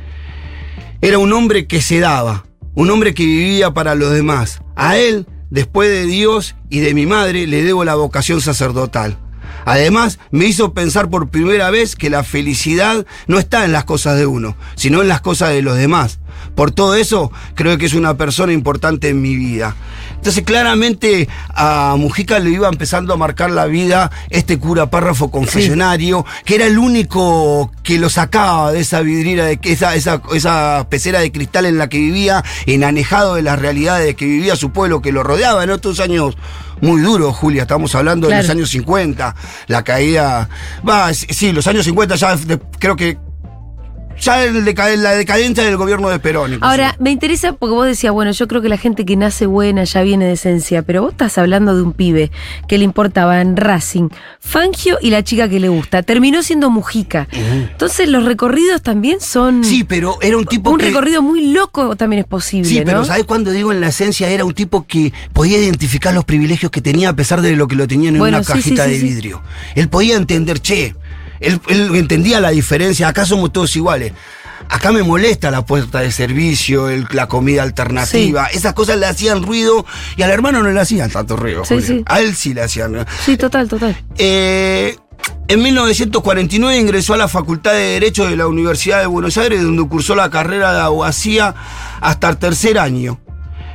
Era 1.01 1.17
un 1.17 1.31
hombre 1.33 1.67
que 1.67 1.81
se 1.81 1.99
daba, 1.99 2.45
un 2.73 2.89
hombre 2.89 3.13
que 3.13 3.25
vivía 3.25 3.73
para 3.73 3.95
los 3.95 4.11
demás. 4.11 4.61
A 4.75 4.97
él, 4.97 5.25
después 5.49 5.89
de 5.89 6.05
Dios 6.05 6.55
y 6.69 6.79
de 6.79 6.93
mi 6.93 7.05
madre, 7.05 7.47
le 7.47 7.63
debo 7.63 7.85
la 7.85 7.95
vocación 7.95 8.41
sacerdotal. 8.41 9.17
Además, 9.65 10.19
me 10.31 10.45
hizo 10.45 10.73
pensar 10.73 11.09
por 11.09 11.29
primera 11.29 11.69
vez 11.71 11.95
que 11.95 12.09
la 12.09 12.23
felicidad 12.23 13.05
no 13.27 13.39
está 13.39 13.65
en 13.65 13.71
las 13.71 13.83
cosas 13.83 14.17
de 14.17 14.25
uno, 14.25 14.55
sino 14.75 15.01
en 15.01 15.07
las 15.07 15.21
cosas 15.21 15.49
de 15.49 15.61
los 15.61 15.75
demás. 15.75 16.19
Por 16.53 16.71
todo 16.71 16.95
eso, 16.95 17.31
creo 17.55 17.77
que 17.77 17.85
es 17.85 17.93
una 17.93 18.15
persona 18.15 18.53
importante 18.53 19.09
en 19.09 19.21
mi 19.21 19.35
vida. 19.35 19.75
Entonces, 20.15 20.43
claramente 20.43 21.27
a 21.49 21.95
Mujica 21.97 22.39
le 22.39 22.51
iba 22.51 22.67
empezando 22.67 23.13
a 23.13 23.17
marcar 23.17 23.51
la 23.51 23.65
vida 23.65 24.11
este 24.29 24.57
cura 24.57 24.89
párrafo 24.89 25.31
confesionario, 25.31 26.25
que 26.45 26.55
era 26.55 26.65
el 26.65 26.77
único 26.77 27.71
que 27.83 27.99
lo 27.99 28.09
sacaba 28.09 28.71
de 28.71 28.79
esa 28.79 29.01
vidriera, 29.01 29.45
de 29.45 29.59
esa, 29.63 29.95
esa, 29.95 30.21
esa 30.33 30.87
pecera 30.89 31.19
de 31.19 31.31
cristal 31.31 31.65
en 31.65 31.77
la 31.77 31.89
que 31.89 31.97
vivía, 31.97 32.43
enanejado 32.65 33.35
de 33.35 33.41
las 33.41 33.59
realidades 33.59 34.05
de 34.05 34.15
que 34.15 34.25
vivía 34.25 34.55
su 34.55 34.71
pueblo 34.71 35.01
que 35.01 35.11
lo 35.11 35.23
rodeaba 35.23 35.63
en 35.63 35.69
estos 35.69 35.99
años 35.99 36.35
muy 36.81 37.01
duros, 37.01 37.35
Julia. 37.35 37.63
Estamos 37.63 37.93
hablando 37.95 38.27
de 38.27 38.33
los 38.41 38.49
años 38.49 38.69
50, 38.69 39.35
la 39.67 39.83
caída. 39.83 40.49
Va, 40.87 41.13
sí, 41.13 41.51
los 41.51 41.65
años 41.67 41.85
50 41.85 42.15
ya 42.15 42.35
de- 42.35 42.59
creo 42.79 42.95
que. 42.95 43.17
Ya 44.19 44.43
el 44.43 44.65
la 45.03 45.11
decadencia 45.11 45.63
del 45.63 45.77
gobierno 45.77 46.09
de 46.09 46.19
Perón. 46.19 46.57
Ahora, 46.61 46.95
me 46.99 47.11
interesa 47.11 47.53
porque 47.53 47.73
vos 47.73 47.85
decías, 47.85 48.13
bueno, 48.13 48.31
yo 48.31 48.47
creo 48.47 48.61
que 48.61 48.69
la 48.69 48.77
gente 48.77 49.05
que 49.05 49.15
nace 49.15 49.45
buena 49.45 49.83
ya 49.83 50.01
viene 50.03 50.25
de 50.25 50.33
esencia, 50.33 50.81
pero 50.83 51.01
vos 51.03 51.11
estás 51.11 51.37
hablando 51.37 51.75
de 51.75 51.81
un 51.81 51.93
pibe 51.93 52.31
que 52.67 52.77
le 52.77 52.85
importaba 52.85 53.41
en 53.41 53.55
Racing, 53.57 54.09
Fangio 54.39 54.97
y 55.01 55.09
la 55.09 55.23
chica 55.23 55.49
que 55.49 55.59
le 55.59 55.69
gusta. 55.69 56.01
Terminó 56.03 56.43
siendo 56.43 56.69
Mujica. 56.69 57.27
Entonces, 57.31 58.07
los 58.09 58.25
recorridos 58.25 58.81
también 58.81 59.19
son. 59.19 59.63
Sí, 59.63 59.83
pero 59.83 60.17
era 60.21 60.37
un 60.37 60.45
tipo 60.45 60.69
un 60.71 60.77
que. 60.79 60.85
recorrido 60.87 61.21
muy 61.21 61.51
loco 61.51 61.95
también 61.95 62.21
es 62.21 62.27
posible, 62.27 62.69
Sí, 62.69 62.79
¿no? 62.79 62.85
pero 62.85 63.05
¿sabes 63.05 63.25
cuándo 63.25 63.51
digo 63.51 63.71
en 63.71 63.81
la 63.81 63.87
esencia? 63.87 64.29
Era 64.29 64.45
un 64.45 64.53
tipo 64.53 64.85
que 64.87 65.13
podía 65.33 65.57
identificar 65.57 66.13
los 66.13 66.23
privilegios 66.25 66.71
que 66.71 66.81
tenía 66.81 67.09
a 67.09 67.15
pesar 67.15 67.41
de 67.41 67.55
lo 67.55 67.67
que 67.67 67.75
lo 67.75 67.87
tenían 67.87 68.15
en 68.15 68.19
Bueno, 68.19 68.37
una 68.37 68.43
sí, 68.45 68.53
cajita 68.53 68.85
sí, 68.85 68.91
sí, 68.91 68.97
de 68.97 69.03
vidrio. 69.03 69.41
Él 69.75 69.89
podía 69.89 70.15
entender, 70.15 70.59
che, 70.59 70.95
él, 71.45 71.61
él 71.67 71.95
entendía 71.95 72.39
la 72.39 72.49
diferencia, 72.49 73.07
acá 73.07 73.25
somos 73.25 73.51
todos 73.53 73.75
iguales. 73.75 74.13
Acá 74.69 74.91
me 74.91 75.03
molesta 75.03 75.51
la 75.51 75.63
puerta 75.65 75.99
de 75.99 76.11
servicio, 76.11 76.89
el- 76.89 77.05
la 77.11 77.27
comida 77.27 77.61
alternativa. 77.61 78.47
Esas 78.47 78.73
cosas 78.73 78.97
le 78.97 79.05
hacían 79.05 79.43
ruido 79.43 79.85
y 80.17 80.23
al 80.23 80.31
hermano 80.31 80.63
no 80.63 80.71
le 80.71 80.79
hacían 80.79 81.11
tanto 81.11 81.35
ruido. 81.35 81.63
Sí, 81.65 81.75
Julia. 81.75 81.87
sí. 81.87 82.03
A 82.07 82.19
él 82.21 82.35
sí 82.35 82.53
le 82.53 82.63
hacían. 82.63 83.05
Sí, 83.23 83.37
total, 83.37 83.67
total. 83.69 83.95
Eh, 84.17 84.95
en 85.47 85.61
1949 85.61 86.79
ingresó 86.79 87.13
a 87.13 87.17
la 87.17 87.27
Facultad 87.27 87.73
de 87.73 87.79
Derecho 87.99 88.25
de 88.27 88.35
la 88.37 88.47
Universidad 88.47 89.01
de 89.01 89.05
Buenos 89.05 89.37
Aires, 89.37 89.61
donde 89.61 89.87
cursó 89.87 90.15
la 90.15 90.29
carrera 90.31 90.73
de 90.73 90.81
abogacía 90.81 91.53
hasta 92.01 92.29
el 92.29 92.37
tercer 92.37 92.79
año. 92.79 93.19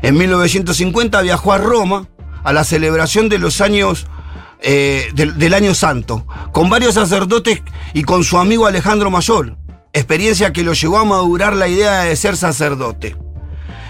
En 0.03 0.17
1950 0.17 1.21
viajó 1.23 1.53
a 1.53 1.59
Roma 1.59 2.09
a 2.43 2.53
la 2.53 2.65
celebración 2.65 3.29
de 3.29 3.39
los 3.39 3.61
años 3.61 4.07
eh, 4.63 5.09
del, 5.15 5.39
del 5.39 5.55
Año 5.55 5.75
Santo, 5.75 6.27
con 6.53 6.71
varios 6.71 6.95
sacerdotes 6.95 7.63
y 7.95 8.03
con 8.03 8.25
su 8.25 8.39
amigo 8.39 8.67
Alejandro 8.67 9.11
Mayor, 9.11 9.57
experiencia 9.93 10.53
que 10.53 10.63
lo 10.63 10.73
llevó 10.73 10.99
a 10.99 11.05
madurar 11.05 11.55
la 11.57 11.69
idea 11.69 12.03
de 12.03 12.17
ser 12.17 12.37
sacerdote. 12.37 13.17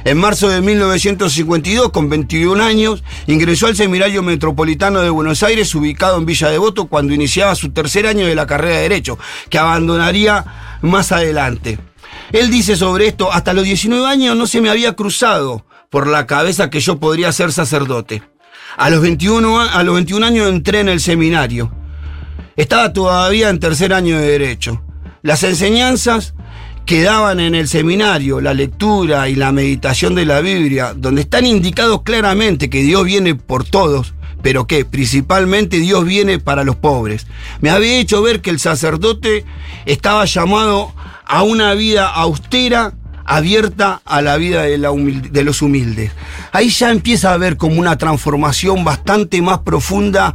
En 0.05 0.17
marzo 0.17 0.49
de 0.49 0.63
1952, 0.63 1.91
con 1.91 2.09
21 2.09 2.63
años, 2.63 3.05
ingresó 3.27 3.67
al 3.67 3.77
Seminario 3.77 4.23
Metropolitano 4.23 5.01
de 5.01 5.11
Buenos 5.11 5.43
Aires, 5.43 5.75
ubicado 5.75 6.17
en 6.17 6.25
Villa 6.25 6.49
Devoto, 6.49 6.87
cuando 6.87 7.13
iniciaba 7.13 7.55
su 7.55 7.71
tercer 7.71 8.07
año 8.07 8.27
de 8.27 8.35
la 8.35 8.47
carrera 8.47 8.77
de 8.77 8.83
Derecho, 8.83 9.19
que 9.51 9.59
abandonaría 9.59 10.79
más 10.81 11.13
adelante. 11.13 11.79
Él 12.33 12.51
dice 12.51 12.77
sobre 12.77 13.09
esto, 13.09 13.31
hasta 13.31 13.53
los 13.53 13.65
19 13.65 14.07
años 14.07 14.37
no 14.37 14.47
se 14.47 14.63
me 14.63 14.71
había 14.71 14.95
cruzado 14.95 15.67
por 15.91 16.07
la 16.07 16.27
cabeza 16.27 16.71
que 16.71 16.81
yo 16.81 16.99
podría 16.99 17.31
ser 17.33 17.53
sacerdote. 17.53 18.23
A 18.77 18.91
los 18.91 19.01
21, 19.03 19.61
a 19.61 19.83
los 19.83 19.95
21 19.95 20.27
años 20.27 20.49
entré 20.49 20.81
en 20.81 20.89
el 20.89 21.01
seminario. 21.01 21.73
Estaba 22.57 22.93
todavía 22.93 23.49
en 23.49 23.59
tercer 23.59 23.93
año 23.93 24.19
de 24.19 24.27
Derecho. 24.27 24.83
Las 25.23 25.43
enseñanzas 25.43 26.35
quedaban 26.87 27.41
en 27.41 27.55
el 27.55 27.69
seminario, 27.69 28.41
la 28.41 28.55
lectura 28.55 29.29
y 29.29 29.35
la 29.35 29.53
meditación 29.53 30.15
de 30.15 30.25
la 30.25 30.41
Biblia, 30.41 30.95
donde 30.97 31.23
están 31.23 31.47
indicados 31.47 32.03
claramente 32.03 32.71
que 32.71 32.83
Dios 32.83 33.05
viene 33.05 33.35
por 33.35 33.65
todos, 33.65 34.15
pero 34.43 34.67
que 34.67 34.85
principalmente 34.85 35.79
Dios 35.79 36.05
viene 36.05 36.39
para 36.39 36.65
los 36.65 36.77
pobres. 36.77 37.27
Me 37.61 37.71
había 37.71 37.99
hecho 37.99 38.23
ver 38.23 38.41
que 38.41 38.51
el 38.51 38.59
sacerdote 38.59 39.45
estaba 39.87 40.25
llamado 40.25 40.93
a 41.27 41.43
una 41.43 41.75
vida 41.75 42.09
austera, 42.09 42.95
abierta 43.31 44.03
a 44.05 44.23
la 44.23 44.37
vida 44.37 44.63
de, 44.63 45.45
los 45.45 45.63
humildes. 45.63 46.11
Ahí 46.51 46.69
ya 46.69 46.91
empieza 46.91 47.31
a 47.31 47.35
haber 47.35 47.57
como 47.57 47.79
una 47.79 47.97
transformación 47.97 48.83
bastante 48.83 49.41
más 49.41 49.61
profunda 49.61 50.35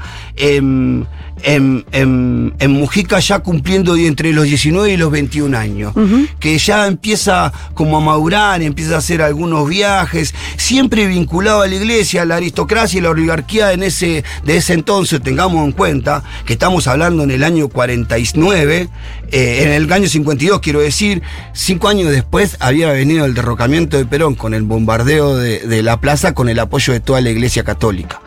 en 1.46 1.86
en, 1.92 2.54
en, 2.60 2.72
Mujica 2.72 3.20
ya 3.20 3.40
cumpliendo 3.40 3.96
entre 3.96 4.34
los 4.34 4.46
19 4.46 4.92
y 4.92 4.98
los 4.98 5.12
21 5.12 5.58
años, 5.58 5.94
que 6.40 6.58
ya 6.58 6.88
empieza 6.88 7.54
como 7.74 7.98
a 7.98 8.02
madurar, 8.02 8.62
empieza 8.62 8.96
a 8.96 8.98
hacer 8.98 9.22
algunos 9.22 9.70
viajes, 9.70 10.34
siempre 10.58 11.08
vinculado 11.08 11.62
a 11.62 11.68
la 11.68 11.76
iglesia, 11.76 12.24
a 12.24 12.26
la 12.26 12.36
aristocracia 12.36 12.98
y 12.98 13.02
la 13.02 13.12
oligarquía 13.12 13.74
en 13.74 13.84
ese, 13.84 14.24
de 14.44 14.58
ese 14.58 14.74
entonces, 14.74 15.22
tengamos 15.22 15.64
en 15.64 15.72
cuenta 15.72 16.24
que 16.46 16.54
estamos 16.54 16.88
hablando 16.88 17.24
en 17.24 17.32
el 17.32 17.44
año 17.44 17.70
49, 17.70 18.90
eh, 19.32 19.64
en 19.64 19.70
el 19.70 19.92
año 19.92 20.08
52 20.10 20.60
quiero 20.60 20.82
decir, 20.82 21.22
cinco 21.54 21.88
años 21.88 22.12
después 22.12 22.58
había 22.60 22.92
venido 22.92 23.26
el 23.26 23.34
derrocamiento 23.34 23.98
de 23.98 24.06
Perón 24.06 24.36
con 24.36 24.54
el 24.54 24.64
bombardeo 24.64 25.38
de 25.38 25.84
la 25.84 26.00
plaza 26.02 26.34
con 26.34 26.50
el 26.50 26.60
apoyo 26.60 26.94
de 26.94 27.00
toda 27.00 27.22
la 27.22 27.30
iglesia 27.30 27.64
católica. 27.64 28.25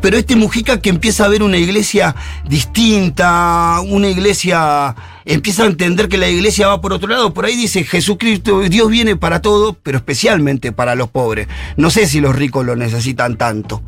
Pero 0.00 0.16
este 0.16 0.36
Mujica 0.36 0.80
que 0.80 0.90
empieza 0.90 1.24
a 1.24 1.28
ver 1.28 1.42
una 1.42 1.56
iglesia 1.56 2.14
distinta, 2.48 3.80
una 3.86 4.08
iglesia, 4.08 4.94
empieza 5.24 5.64
a 5.64 5.66
entender 5.66 6.08
que 6.08 6.18
la 6.18 6.28
iglesia 6.28 6.68
va 6.68 6.80
por 6.80 6.92
otro 6.92 7.08
lado, 7.08 7.34
por 7.34 7.44
ahí 7.44 7.56
dice 7.56 7.84
Jesucristo, 7.84 8.60
Dios 8.60 8.90
viene 8.90 9.16
para 9.16 9.42
todo, 9.42 9.74
pero 9.82 9.98
especialmente 9.98 10.72
para 10.72 10.94
los 10.94 11.08
pobres. 11.08 11.48
No 11.76 11.90
sé 11.90 12.06
si 12.06 12.20
los 12.20 12.34
ricos 12.34 12.64
lo 12.64 12.76
necesitan 12.76 13.36
tanto. 13.36 13.82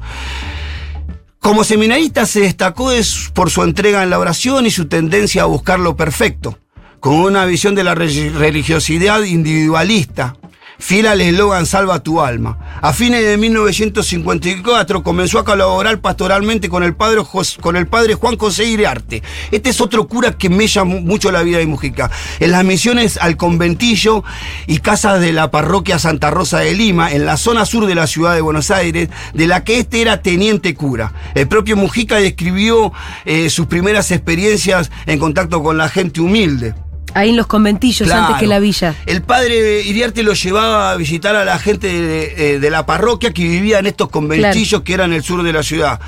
Como 1.40 1.64
seminarista 1.64 2.26
se 2.26 2.40
destacó 2.40 2.90
por 3.32 3.50
su 3.50 3.62
entrega 3.62 4.02
en 4.02 4.10
la 4.10 4.18
oración 4.18 4.66
y 4.66 4.70
su 4.70 4.88
tendencia 4.88 5.42
a 5.42 5.46
buscar 5.46 5.80
lo 5.80 5.96
perfecto, 5.96 6.58
con 7.00 7.14
una 7.14 7.46
visión 7.46 7.74
de 7.74 7.82
la 7.82 7.94
religiosidad 7.94 9.22
individualista, 9.22 10.36
fiel 10.80 11.06
al 11.06 11.20
eslogan 11.20 11.66
Salva 11.66 12.02
tu 12.02 12.20
alma. 12.20 12.58
A 12.82 12.92
fines 12.92 13.24
de 13.24 13.36
1954 13.36 15.02
comenzó 15.02 15.38
a 15.38 15.44
colaborar 15.44 16.00
pastoralmente 16.00 16.68
con 16.68 16.82
el 16.82 16.94
padre, 16.94 17.22
con 17.60 17.76
el 17.76 17.86
padre 17.86 18.14
Juan 18.14 18.36
José 18.36 18.64
Iriarte. 18.64 19.22
Este 19.50 19.70
es 19.70 19.80
otro 19.80 20.08
cura 20.08 20.36
que 20.36 20.48
me 20.48 20.66
llama 20.66 20.96
mucho 20.96 21.30
la 21.30 21.42
vida 21.42 21.58
de 21.58 21.66
Mujica. 21.66 22.10
En 22.40 22.50
las 22.50 22.64
misiones 22.64 23.18
al 23.18 23.36
conventillo 23.36 24.24
y 24.66 24.78
casas 24.78 25.20
de 25.20 25.32
la 25.32 25.50
parroquia 25.50 25.98
Santa 25.98 26.30
Rosa 26.30 26.58
de 26.58 26.74
Lima, 26.74 27.12
en 27.12 27.26
la 27.26 27.36
zona 27.36 27.66
sur 27.66 27.86
de 27.86 27.94
la 27.94 28.06
ciudad 28.06 28.34
de 28.34 28.40
Buenos 28.40 28.70
Aires, 28.70 29.10
de 29.34 29.46
la 29.46 29.64
que 29.64 29.78
este 29.78 30.00
era 30.00 30.22
teniente 30.22 30.74
cura. 30.74 31.12
El 31.34 31.48
propio 31.48 31.76
Mujica 31.76 32.16
describió 32.16 32.92
eh, 33.24 33.50
sus 33.50 33.66
primeras 33.66 34.10
experiencias 34.10 34.90
en 35.06 35.18
contacto 35.18 35.62
con 35.62 35.76
la 35.76 35.88
gente 35.88 36.20
humilde. 36.20 36.74
Ahí 37.14 37.30
en 37.30 37.36
los 37.36 37.46
conventillos, 37.46 38.10
antes 38.10 38.36
que 38.36 38.46
la 38.46 38.58
villa. 38.58 38.94
El 39.06 39.22
padre 39.22 39.82
Iriarte 39.82 40.22
lo 40.22 40.32
llevaba 40.32 40.92
a 40.92 40.96
visitar 40.96 41.36
a 41.36 41.44
la 41.44 41.58
gente 41.58 41.86
de, 41.86 42.56
eh, 42.56 42.70
la 42.70 42.86
parroquia 42.86 43.32
que 43.32 43.42
vivía 43.42 43.78
en 43.78 43.86
estos 43.86 44.08
conventillos 44.08 44.82
que 44.82 44.94
eran 44.94 45.12
el 45.12 45.22
sur 45.22 45.42
de 45.42 45.52
la 45.52 45.62
ciudad. 45.62 46.00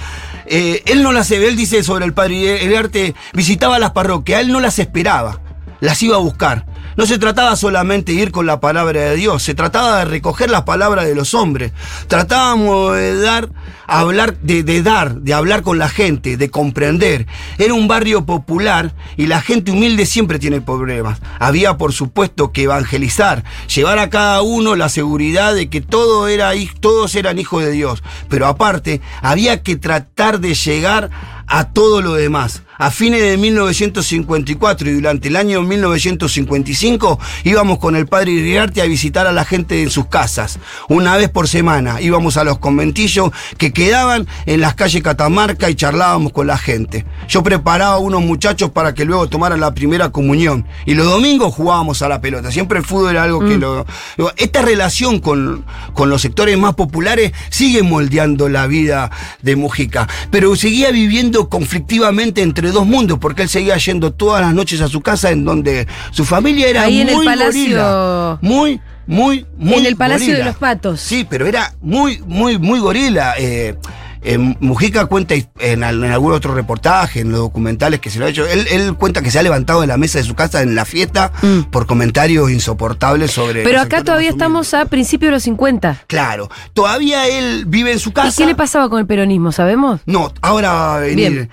Eh, 0.46 0.82
él 0.86 1.02
no 1.02 1.12
las 1.12 1.30
él 1.30 1.56
dice 1.56 1.82
sobre 1.82 2.04
el 2.04 2.12
padre 2.12 2.62
Iriarte, 2.62 3.14
visitaba 3.32 3.78
las 3.78 3.92
parroquias, 3.92 4.40
él 4.40 4.52
no 4.52 4.60
las 4.60 4.78
esperaba, 4.78 5.40
las 5.80 6.02
iba 6.02 6.16
a 6.16 6.20
buscar. 6.20 6.66
No 6.96 7.06
se 7.06 7.18
trataba 7.18 7.56
solamente 7.56 8.12
de 8.12 8.20
ir 8.20 8.32
con 8.32 8.46
la 8.46 8.60
palabra 8.60 9.00
de 9.00 9.16
Dios, 9.16 9.42
se 9.42 9.54
trataba 9.54 9.98
de 9.98 10.04
recoger 10.04 10.50
las 10.50 10.62
palabras 10.62 11.06
de 11.06 11.14
los 11.14 11.32
hombres. 11.34 11.72
Tratábamos 12.06 12.96
de 12.96 13.20
dar, 13.20 13.48
hablar, 13.86 14.36
de, 14.38 14.62
de, 14.62 14.82
dar, 14.82 15.14
de 15.14 15.32
hablar 15.32 15.62
con 15.62 15.78
la 15.78 15.88
gente, 15.88 16.36
de 16.36 16.50
comprender. 16.50 17.26
Era 17.58 17.72
un 17.72 17.88
barrio 17.88 18.26
popular 18.26 18.94
y 19.16 19.26
la 19.26 19.40
gente 19.40 19.70
humilde 19.70 20.04
siempre 20.04 20.38
tiene 20.38 20.60
problemas. 20.60 21.20
Había, 21.38 21.78
por 21.78 21.92
supuesto, 21.92 22.52
que 22.52 22.64
evangelizar, 22.64 23.44
llevar 23.74 23.98
a 23.98 24.10
cada 24.10 24.42
uno 24.42 24.76
la 24.76 24.88
seguridad 24.88 25.54
de 25.54 25.70
que 25.70 25.80
todo 25.80 26.28
era, 26.28 26.50
todos 26.80 27.14
eran 27.14 27.38
hijos 27.38 27.64
de 27.64 27.70
Dios. 27.70 28.02
Pero 28.28 28.46
aparte, 28.46 29.00
había 29.22 29.62
que 29.62 29.76
tratar 29.76 30.40
de 30.40 30.54
llegar 30.54 31.10
a 31.46 31.72
todo 31.72 32.02
lo 32.02 32.14
demás. 32.14 32.62
A 32.82 32.90
fines 32.90 33.22
de 33.22 33.36
1954 33.36 34.90
y 34.90 34.94
durante 34.94 35.28
el 35.28 35.36
año 35.36 35.62
1955 35.62 37.16
íbamos 37.44 37.78
con 37.78 37.94
el 37.94 38.08
padre 38.08 38.32
Iriarte 38.32 38.82
a 38.82 38.86
visitar 38.86 39.28
a 39.28 39.32
la 39.32 39.44
gente 39.44 39.84
en 39.84 39.88
sus 39.88 40.06
casas. 40.06 40.58
Una 40.88 41.16
vez 41.16 41.28
por 41.28 41.46
semana 41.46 42.00
íbamos 42.00 42.36
a 42.36 42.42
los 42.42 42.58
conventillos 42.58 43.30
que 43.56 43.72
quedaban 43.72 44.26
en 44.46 44.60
las 44.60 44.74
calles 44.74 45.00
Catamarca 45.00 45.70
y 45.70 45.76
charlábamos 45.76 46.32
con 46.32 46.48
la 46.48 46.58
gente. 46.58 47.06
Yo 47.28 47.44
preparaba 47.44 47.94
a 47.94 47.98
unos 47.98 48.20
muchachos 48.22 48.70
para 48.70 48.94
que 48.94 49.04
luego 49.04 49.28
tomaran 49.28 49.60
la 49.60 49.74
primera 49.74 50.10
comunión. 50.10 50.66
Y 50.84 50.94
los 50.94 51.06
domingos 51.06 51.54
jugábamos 51.54 52.02
a 52.02 52.08
la 52.08 52.20
pelota. 52.20 52.50
Siempre 52.50 52.80
el 52.80 52.84
fútbol 52.84 53.12
era 53.12 53.22
algo 53.22 53.38
que 53.38 53.58
mm. 53.58 53.60
lo... 53.60 53.86
Esta 54.36 54.60
relación 54.60 55.20
con, 55.20 55.64
con 55.92 56.10
los 56.10 56.20
sectores 56.20 56.58
más 56.58 56.74
populares 56.74 57.30
sigue 57.48 57.84
moldeando 57.84 58.48
la 58.48 58.66
vida 58.66 59.12
de 59.40 59.54
Mujica. 59.54 60.08
Pero 60.32 60.56
seguía 60.56 60.90
viviendo 60.90 61.48
conflictivamente 61.48 62.42
entre 62.42 62.71
dos 62.72 62.86
mundos, 62.86 63.18
porque 63.18 63.42
él 63.42 63.48
seguía 63.48 63.76
yendo 63.76 64.12
todas 64.12 64.40
las 64.40 64.54
noches 64.54 64.80
a 64.80 64.88
su 64.88 65.00
casa 65.00 65.30
en 65.30 65.44
donde 65.44 65.86
su 66.10 66.24
familia 66.24 66.68
era 66.68 66.82
Ahí 66.82 67.02
muy 67.04 67.12
en 67.12 67.18
el 67.20 67.24
palacio. 67.24 68.38
muy, 68.40 68.80
muy, 69.06 69.46
muy. 69.56 69.74
En 69.74 69.86
el 69.86 69.96
Palacio 69.96 70.36
de 70.36 70.44
los 70.44 70.56
Patos. 70.56 71.00
Sí, 71.00 71.26
pero 71.28 71.46
era 71.46 71.74
muy, 71.80 72.22
muy, 72.26 72.58
muy 72.58 72.78
gorila. 72.80 73.34
Eh, 73.38 73.76
eh, 74.24 74.38
Mujica 74.38 75.06
cuenta 75.06 75.34
en, 75.58 75.82
algún 75.82 76.32
otro 76.32 76.54
reportaje, 76.54 77.20
en 77.20 77.32
los 77.32 77.40
documentales 77.40 77.98
que 78.00 78.08
se 78.08 78.20
lo 78.20 78.26
ha 78.26 78.28
hecho, 78.28 78.46
él, 78.46 78.94
cuenta 78.94 79.20
que 79.20 79.30
se 79.30 79.38
ha 79.38 79.42
levantado 79.42 79.80
de 79.80 79.88
la 79.88 79.96
mesa 79.96 80.18
de 80.18 80.24
su 80.24 80.34
casa 80.34 80.62
en 80.62 80.74
la 80.76 80.84
fiesta 80.84 81.32
mm. 81.42 81.70
por 81.70 81.86
comentarios 81.86 82.50
insoportables 82.50 83.32
sobre... 83.32 83.64
Pero 83.64 83.80
acá 83.80 84.04
todavía 84.04 84.30
estamos 84.30 84.74
a 84.74 84.84
principios 84.86 85.28
de 85.28 85.32
los 85.32 85.42
50. 85.42 86.04
Claro, 86.06 86.50
todavía 86.72 87.26
él 87.26 87.64
vive 87.66 87.92
en 87.92 87.98
su 87.98 88.12
casa. 88.12 88.28
¿Y 88.28 88.32
qué 88.32 88.46
le 88.46 88.54
pasaba 88.54 88.88
con 88.88 89.00
el 89.00 89.06
peronismo, 89.06 89.50
sabemos? 89.50 90.00
No, 90.06 90.32
ahora 90.40 90.72
va 90.72 90.96
a 90.96 91.00
venir. 91.00 91.48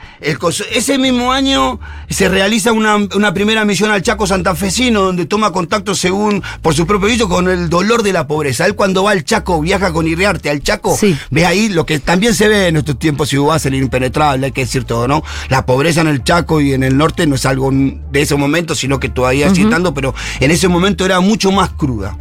ese 0.71 0.97
mismo 0.99 1.31
año 1.31 1.79
se 2.09 2.29
realiza 2.29 2.71
una, 2.71 3.33
primera 3.33 3.65
misión 3.65 3.89
al 3.89 4.03
Chaco 4.03 4.27
santafesino, 4.27 5.01
donde 5.01 5.25
toma 5.25 5.51
contacto 5.51 5.95
según, 5.95 6.43
por 6.61 6.75
su 6.75 6.85
propio 6.85 7.07
dicho, 7.07 7.27
con 7.27 7.49
el 7.49 7.69
dolor 7.69 8.03
de 8.03 8.13
la 8.13 8.27
pobreza. 8.27 8.65
Él 8.67 8.75
cuando 8.75 9.03
va 9.03 9.11
al 9.11 9.23
Chaco, 9.23 9.59
viaja 9.59 9.91
con 9.91 10.07
Irrearte 10.07 10.49
al 10.51 10.61
Chaco, 10.61 10.97
ve 11.31 11.45
ahí 11.45 11.69
lo 11.69 11.85
que 11.85 11.99
también 11.99 12.35
se 12.35 12.47
ve 12.47 12.58
en 12.67 12.77
estos 12.77 12.99
tiempos 12.99 13.29
si 13.29 13.37
va 13.37 13.55
a 13.55 13.59
ser 13.59 13.73
impenetrable, 13.73 14.47
hay 14.47 14.51
que 14.51 14.61
decir 14.61 14.83
todo, 14.83 15.07
¿no? 15.07 15.23
La 15.49 15.65
pobreza 15.65 16.01
en 16.01 16.07
el 16.07 16.23
Chaco 16.23 16.61
y 16.61 16.73
en 16.73 16.83
el 16.83 16.97
norte 16.97 17.25
no 17.25 17.35
es 17.35 17.45
algo 17.45 17.71
de 17.71 18.21
ese 18.21 18.35
momento, 18.35 18.75
sino 18.75 18.99
que 18.99 19.09
todavía 19.09 19.49
sigue 19.49 19.63
estando, 19.63 19.93
pero 19.93 20.13
en 20.39 20.51
ese 20.51 20.67
momento 20.67 21.05
era 21.05 21.19
mucho 21.19 21.51
más 21.51 21.69
cruda. 21.69 22.17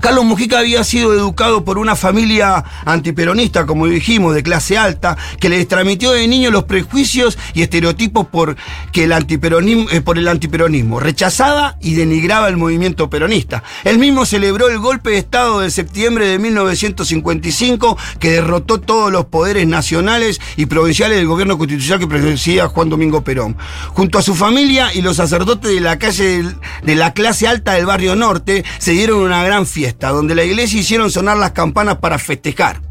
Carlos 0.00 0.24
Mujica 0.24 0.58
había 0.58 0.84
sido 0.84 1.12
educado 1.14 1.64
por 1.64 1.78
una 1.78 1.96
familia 1.96 2.64
antiperonista, 2.84 3.66
como 3.66 3.86
dijimos, 3.86 4.34
de 4.34 4.42
clase 4.42 4.78
alta, 4.78 5.16
que 5.40 5.48
le 5.48 5.64
transmitió 5.64 6.12
de 6.12 6.26
niño 6.28 6.50
los 6.50 6.64
prejuicios 6.64 7.38
y 7.54 7.62
estereotipos 7.62 8.26
por, 8.26 8.56
que 8.92 9.04
el 9.04 9.12
antiperonismo, 9.12 9.90
eh, 9.90 10.00
por 10.00 10.18
el 10.18 10.28
antiperonismo. 10.28 11.00
Rechazaba 11.00 11.76
y 11.80 11.94
denigraba 11.94 12.48
el 12.48 12.56
movimiento 12.56 13.08
peronista. 13.10 13.62
Él 13.84 13.98
mismo 13.98 14.26
celebró 14.26 14.68
el 14.68 14.78
golpe 14.78 15.10
de 15.10 15.18
Estado 15.18 15.60
de 15.60 15.70
septiembre 15.70 16.26
de 16.26 16.38
1955 16.38 17.96
que 18.18 18.32
derrotó 18.32 18.80
todos 18.80 19.10
los 19.10 19.26
poderes 19.26 19.66
nacionales 19.66 20.40
y 20.56 20.66
provinciales 20.66 21.16
del 21.18 21.26
gobierno 21.26 21.58
constitucional 21.58 22.00
que 22.00 22.06
presidía 22.06 22.68
Juan 22.68 22.88
Domingo 22.88 23.22
Perón. 23.22 23.56
Junto 23.88 24.18
a 24.18 24.22
su 24.22 24.34
familia 24.34 24.92
y 24.94 25.02
los 25.02 25.16
sacerdotes 25.16 25.72
de 25.72 25.80
la 25.80 25.98
calle 25.98 26.44
de 26.82 26.94
la 26.94 27.12
clase 27.12 27.48
alta 27.48 27.72
del 27.72 27.86
barrio 27.86 28.16
norte 28.16 28.64
se 28.78 28.92
dieron 28.92 29.20
una 29.20 29.44
gran 29.44 29.55
fiesta, 29.64 30.10
donde 30.10 30.34
la 30.34 30.44
iglesia 30.44 30.80
hicieron 30.80 31.10
sonar 31.10 31.38
las 31.38 31.52
campanas 31.52 31.98
para 31.98 32.18
festejar. 32.18 32.82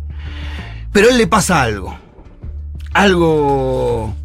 Pero 0.92 1.08
a 1.08 1.12
él 1.12 1.18
le 1.18 1.28
pasa 1.28 1.62
algo. 1.62 2.00
Algo... 2.94 4.16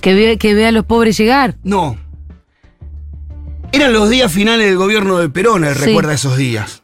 Que 0.00 0.14
ve, 0.14 0.38
que 0.38 0.54
ve 0.54 0.66
a 0.66 0.72
los 0.72 0.86
pobres 0.86 1.18
llegar. 1.18 1.56
No. 1.62 1.98
Eran 3.70 3.92
los 3.92 4.08
días 4.08 4.32
finales 4.32 4.66
del 4.66 4.78
gobierno 4.78 5.18
de 5.18 5.28
Perón, 5.28 5.64
él 5.64 5.74
recuerda 5.74 6.14
esos 6.14 6.36
días. 6.36 6.82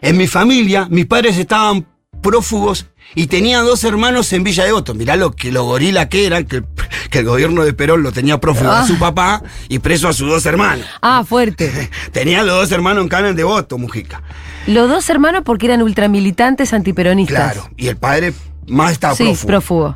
En 0.00 0.16
mi 0.16 0.26
familia, 0.26 0.86
mis 0.88 1.06
padres 1.06 1.36
estaban 1.36 1.86
prófugos 2.24 2.86
y 3.14 3.26
tenía 3.26 3.60
dos 3.60 3.84
hermanos 3.84 4.32
en 4.32 4.42
Villa 4.42 4.64
de 4.64 4.72
Otto. 4.72 4.94
Mirá 4.94 5.16
lo 5.16 5.32
que 5.32 5.52
lo 5.52 5.64
gorila 5.64 6.08
que 6.08 6.26
eran, 6.26 6.46
que, 6.46 6.64
el 7.12 7.24
gobierno 7.24 7.62
de 7.62 7.74
Perón 7.74 8.02
lo 8.02 8.10
tenía 8.10 8.40
prófugo 8.40 8.72
a 8.72 8.86
su 8.86 8.94
ah. 8.94 8.98
papá 8.98 9.42
y 9.68 9.78
preso 9.78 10.08
a 10.08 10.12
sus 10.12 10.28
dos 10.28 10.44
hermanos. 10.46 10.86
Ah, 11.02 11.22
fuerte. 11.24 11.90
tenía 12.12 12.42
los 12.42 12.56
dos 12.56 12.72
hermanos 12.72 13.02
en 13.02 13.08
Canal 13.08 13.36
de 13.36 13.44
Voto, 13.44 13.78
Mujica. 13.78 14.22
Los 14.66 14.88
dos 14.88 15.08
hermanos 15.10 15.42
porque 15.44 15.66
eran 15.66 15.82
ultramilitantes 15.82 16.72
antiperonistas. 16.72 17.52
Claro, 17.52 17.70
y 17.76 17.88
el 17.88 17.96
padre 17.98 18.32
más 18.66 18.92
estaba 18.92 19.14
sí, 19.14 19.24
prófugo. 19.24 19.46
prófugo. 19.46 19.94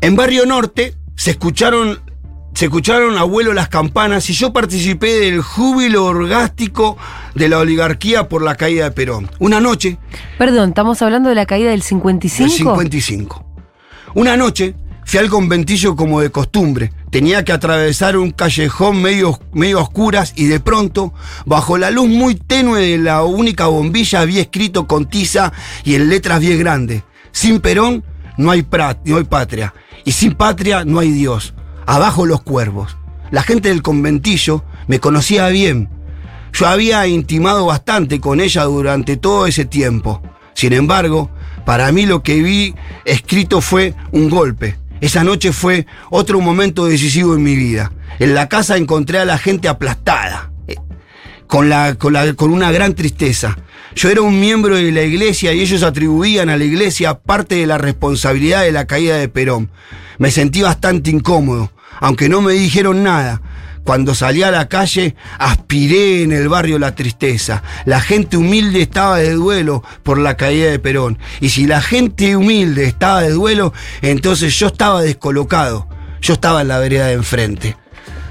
En 0.00 0.16
Barrio 0.16 0.46
Norte 0.46 0.94
se 1.16 1.32
escucharon, 1.32 2.00
se 2.62 2.66
escucharon 2.66 3.18
abuelo 3.18 3.52
las 3.54 3.68
campanas 3.68 4.30
y 4.30 4.34
yo 4.34 4.52
participé 4.52 5.18
del 5.18 5.42
júbilo 5.42 6.04
orgástico 6.04 6.96
de 7.34 7.48
la 7.48 7.58
oligarquía 7.58 8.28
por 8.28 8.40
la 8.40 8.54
caída 8.54 8.84
de 8.84 8.92
Perón. 8.92 9.28
Una 9.40 9.60
noche, 9.60 9.98
Perdón, 10.38 10.68
estamos 10.68 11.02
hablando 11.02 11.28
de 11.28 11.34
la 11.34 11.44
caída 11.44 11.70
del 11.70 11.82
55. 11.82 12.48
del 12.48 12.56
55. 12.56 13.44
Una 14.14 14.36
noche 14.36 14.76
fui 15.04 15.18
al 15.18 15.28
conventillo 15.28 15.96
como 15.96 16.20
de 16.20 16.30
costumbre. 16.30 16.92
Tenía 17.10 17.44
que 17.44 17.50
atravesar 17.50 18.16
un 18.16 18.30
callejón 18.30 19.02
medio, 19.02 19.40
medio 19.52 19.80
a 19.80 19.82
oscuras 19.82 20.32
y 20.36 20.44
de 20.44 20.60
pronto, 20.60 21.12
bajo 21.44 21.78
la 21.78 21.90
luz 21.90 22.06
muy 22.08 22.36
tenue 22.36 22.80
de 22.80 22.98
la 22.98 23.24
única 23.24 23.66
bombilla, 23.66 24.20
había 24.20 24.40
escrito 24.42 24.86
con 24.86 25.06
tiza 25.06 25.52
y 25.82 25.96
en 25.96 26.08
letras 26.08 26.38
bien 26.38 26.60
grandes. 26.60 27.02
Sin 27.32 27.58
Perón 27.58 28.04
no 28.36 28.52
hay, 28.52 28.62
pra- 28.62 28.98
no 29.04 29.16
hay 29.16 29.24
patria. 29.24 29.74
Y 30.04 30.12
sin 30.12 30.34
patria 30.34 30.84
no 30.84 31.00
hay 31.00 31.10
Dios. 31.10 31.54
Abajo 31.86 32.26
los 32.26 32.42
cuervos. 32.42 32.96
La 33.30 33.42
gente 33.42 33.70
del 33.70 33.82
conventillo 33.82 34.64
me 34.86 35.00
conocía 35.00 35.48
bien. 35.48 35.88
Yo 36.52 36.66
había 36.66 37.06
intimado 37.06 37.66
bastante 37.66 38.20
con 38.20 38.40
ella 38.40 38.64
durante 38.64 39.16
todo 39.16 39.46
ese 39.46 39.64
tiempo. 39.64 40.22
Sin 40.54 40.72
embargo, 40.72 41.30
para 41.64 41.90
mí 41.92 42.06
lo 42.06 42.22
que 42.22 42.42
vi 42.42 42.74
escrito 43.04 43.60
fue 43.60 43.94
un 44.12 44.28
golpe. 44.28 44.76
Esa 45.00 45.24
noche 45.24 45.52
fue 45.52 45.86
otro 46.10 46.40
momento 46.40 46.84
decisivo 46.84 47.34
en 47.34 47.42
mi 47.42 47.56
vida. 47.56 47.90
En 48.18 48.34
la 48.34 48.48
casa 48.48 48.76
encontré 48.76 49.18
a 49.18 49.24
la 49.24 49.38
gente 49.38 49.66
aplastada, 49.66 50.51
con, 51.52 51.68
la, 51.68 51.96
con, 51.96 52.14
la- 52.14 52.32
con 52.32 52.50
una 52.50 52.72
gran 52.72 52.94
tristeza. 52.94 53.58
Yo 53.94 54.08
era 54.08 54.22
un 54.22 54.40
miembro 54.40 54.76
de 54.76 54.90
la 54.90 55.02
iglesia 55.02 55.52
y 55.52 55.60
ellos 55.60 55.82
atribuían 55.82 56.48
a 56.48 56.56
la 56.56 56.64
iglesia 56.64 57.18
parte 57.18 57.56
de 57.56 57.66
la 57.66 57.76
responsabilidad 57.76 58.62
de 58.62 58.72
la 58.72 58.86
caída 58.86 59.18
de 59.18 59.28
Perón. 59.28 59.70
Me 60.16 60.30
sentí 60.30 60.62
bastante 60.62 61.10
incómodo, 61.10 61.70
aunque 62.00 62.30
no 62.30 62.40
me 62.40 62.54
dijeron 62.54 63.02
nada. 63.02 63.42
Cuando 63.84 64.14
salí 64.14 64.42
a 64.42 64.50
la 64.50 64.66
calle, 64.70 65.14
aspiré 65.38 66.22
en 66.22 66.32
el 66.32 66.48
barrio 66.48 66.78
la 66.78 66.94
tristeza. 66.94 67.62
La 67.84 68.00
gente 68.00 68.38
humilde 68.38 68.80
estaba 68.80 69.18
de 69.18 69.32
duelo 69.32 69.84
por 70.04 70.16
la 70.16 70.38
caída 70.38 70.70
de 70.70 70.78
Perón. 70.78 71.18
Y 71.42 71.50
si 71.50 71.66
la 71.66 71.82
gente 71.82 72.34
humilde 72.34 72.84
estaba 72.86 73.20
de 73.20 73.30
duelo, 73.32 73.74
entonces 74.00 74.58
yo 74.58 74.68
estaba 74.68 75.02
descolocado. 75.02 75.86
Yo 76.22 76.32
estaba 76.32 76.62
en 76.62 76.68
la 76.68 76.78
vereda 76.78 77.08
de 77.08 77.12
enfrente. 77.12 77.76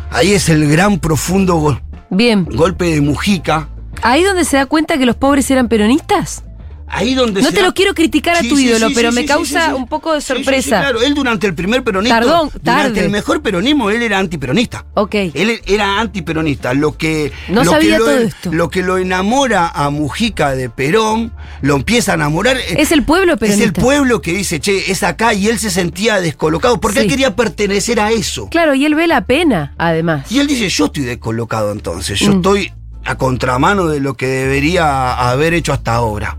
Ahí 0.10 0.34
es 0.34 0.50
el 0.50 0.68
gran 0.72 0.98
profundo 1.00 1.58
gol- 1.58 1.84
Bien. 2.12 2.46
golpe 2.46 2.86
de 2.86 3.02
Mujica. 3.02 3.70
Ahí 4.04 4.22
donde 4.24 4.44
se 4.44 4.58
da 4.58 4.66
cuenta 4.66 4.98
que 4.98 5.06
los 5.06 5.16
pobres 5.16 5.50
eran 5.50 5.70
peronistas. 5.70 6.44
Ahí 6.94 7.14
donde 7.16 7.42
No 7.42 7.48
se 7.48 7.54
te 7.54 7.62
da- 7.62 7.68
lo 7.68 7.74
quiero 7.74 7.94
criticar 7.94 8.36
a 8.36 8.42
Sí, 8.42 8.50
tu 8.50 8.58
sí, 8.58 8.66
ídolo, 8.66 8.90
sí, 8.90 8.94
pero 8.96 9.12
me 9.14 9.26
causa 9.26 9.74
un 9.76 9.88
poco 9.88 10.14
de 10.14 10.22
sorpresa. 10.22 10.80
claro, 10.82 11.02
él 11.02 11.14
durante 11.14 11.48
el 11.48 11.56
primer 11.56 11.84
peronismo. 11.84 12.14
Tardón, 12.16 12.50
Durante 12.50 12.60
tarde. 12.92 13.00
el 13.06 13.10
mejor 13.10 13.42
peronismo, 13.42 13.90
él 13.90 14.02
era 14.02 14.20
antiperonista. 14.20 14.86
Ok. 14.96 15.16
Él 15.34 15.62
era 15.66 16.00
antiperonista. 16.00 16.74
Lo 16.74 16.98
que. 16.98 17.32
No 17.48 17.64
lo 17.64 17.72
sabía 17.72 17.94
que 17.94 18.00
lo, 18.00 18.06
todo 18.06 18.18
esto. 18.20 18.52
Lo 18.54 18.70
que 18.70 18.82
lo 18.84 18.98
enamora 18.98 19.70
a 19.70 19.90
Mujica 19.90 20.54
de 20.56 20.70
Perón, 20.70 21.34
lo 21.62 21.76
empieza 21.76 22.12
a 22.12 22.16
enamorar. 22.16 22.58
eh, 22.58 22.76
Es 22.78 22.92
el 22.92 23.04
pueblo 23.04 23.34
Es 23.34 23.40
peronista. 23.40 23.66
el 23.66 23.74
pueblo 23.74 24.22
que 24.22 24.34
dice, 24.34 24.60
che, 24.60 24.92
es 24.92 25.04
acá, 25.04 25.34
y 25.34 25.48
él 25.48 25.60
se 25.60 25.70
sentía 25.72 26.20
descolocado, 26.20 26.80
porque 26.82 27.00
él 27.00 27.08
quería 27.08 27.36
pertenecer 27.36 28.00
a 28.00 28.12
eso. 28.12 28.50
Claro, 28.50 28.74
y 28.76 28.86
él 28.86 28.96
ve 28.96 29.08
la 29.08 29.26
pena, 29.26 29.74
además. 29.78 30.30
Y 30.32 30.40
él 30.40 30.48
dice, 30.48 30.68
yo 30.70 30.86
estoy 30.88 31.04
descolocado 31.04 31.72
entonces, 31.72 32.20
yo 32.20 32.32
Mm. 32.34 32.36
estoy 32.38 32.74
a 33.06 33.16
contramano 33.16 33.88
de 33.88 34.00
lo 34.00 34.16
que 34.16 34.28
debería 34.28 35.14
haber 35.14 35.54
hecho 35.54 35.74
hasta 35.74 35.94
ahora. 35.94 36.38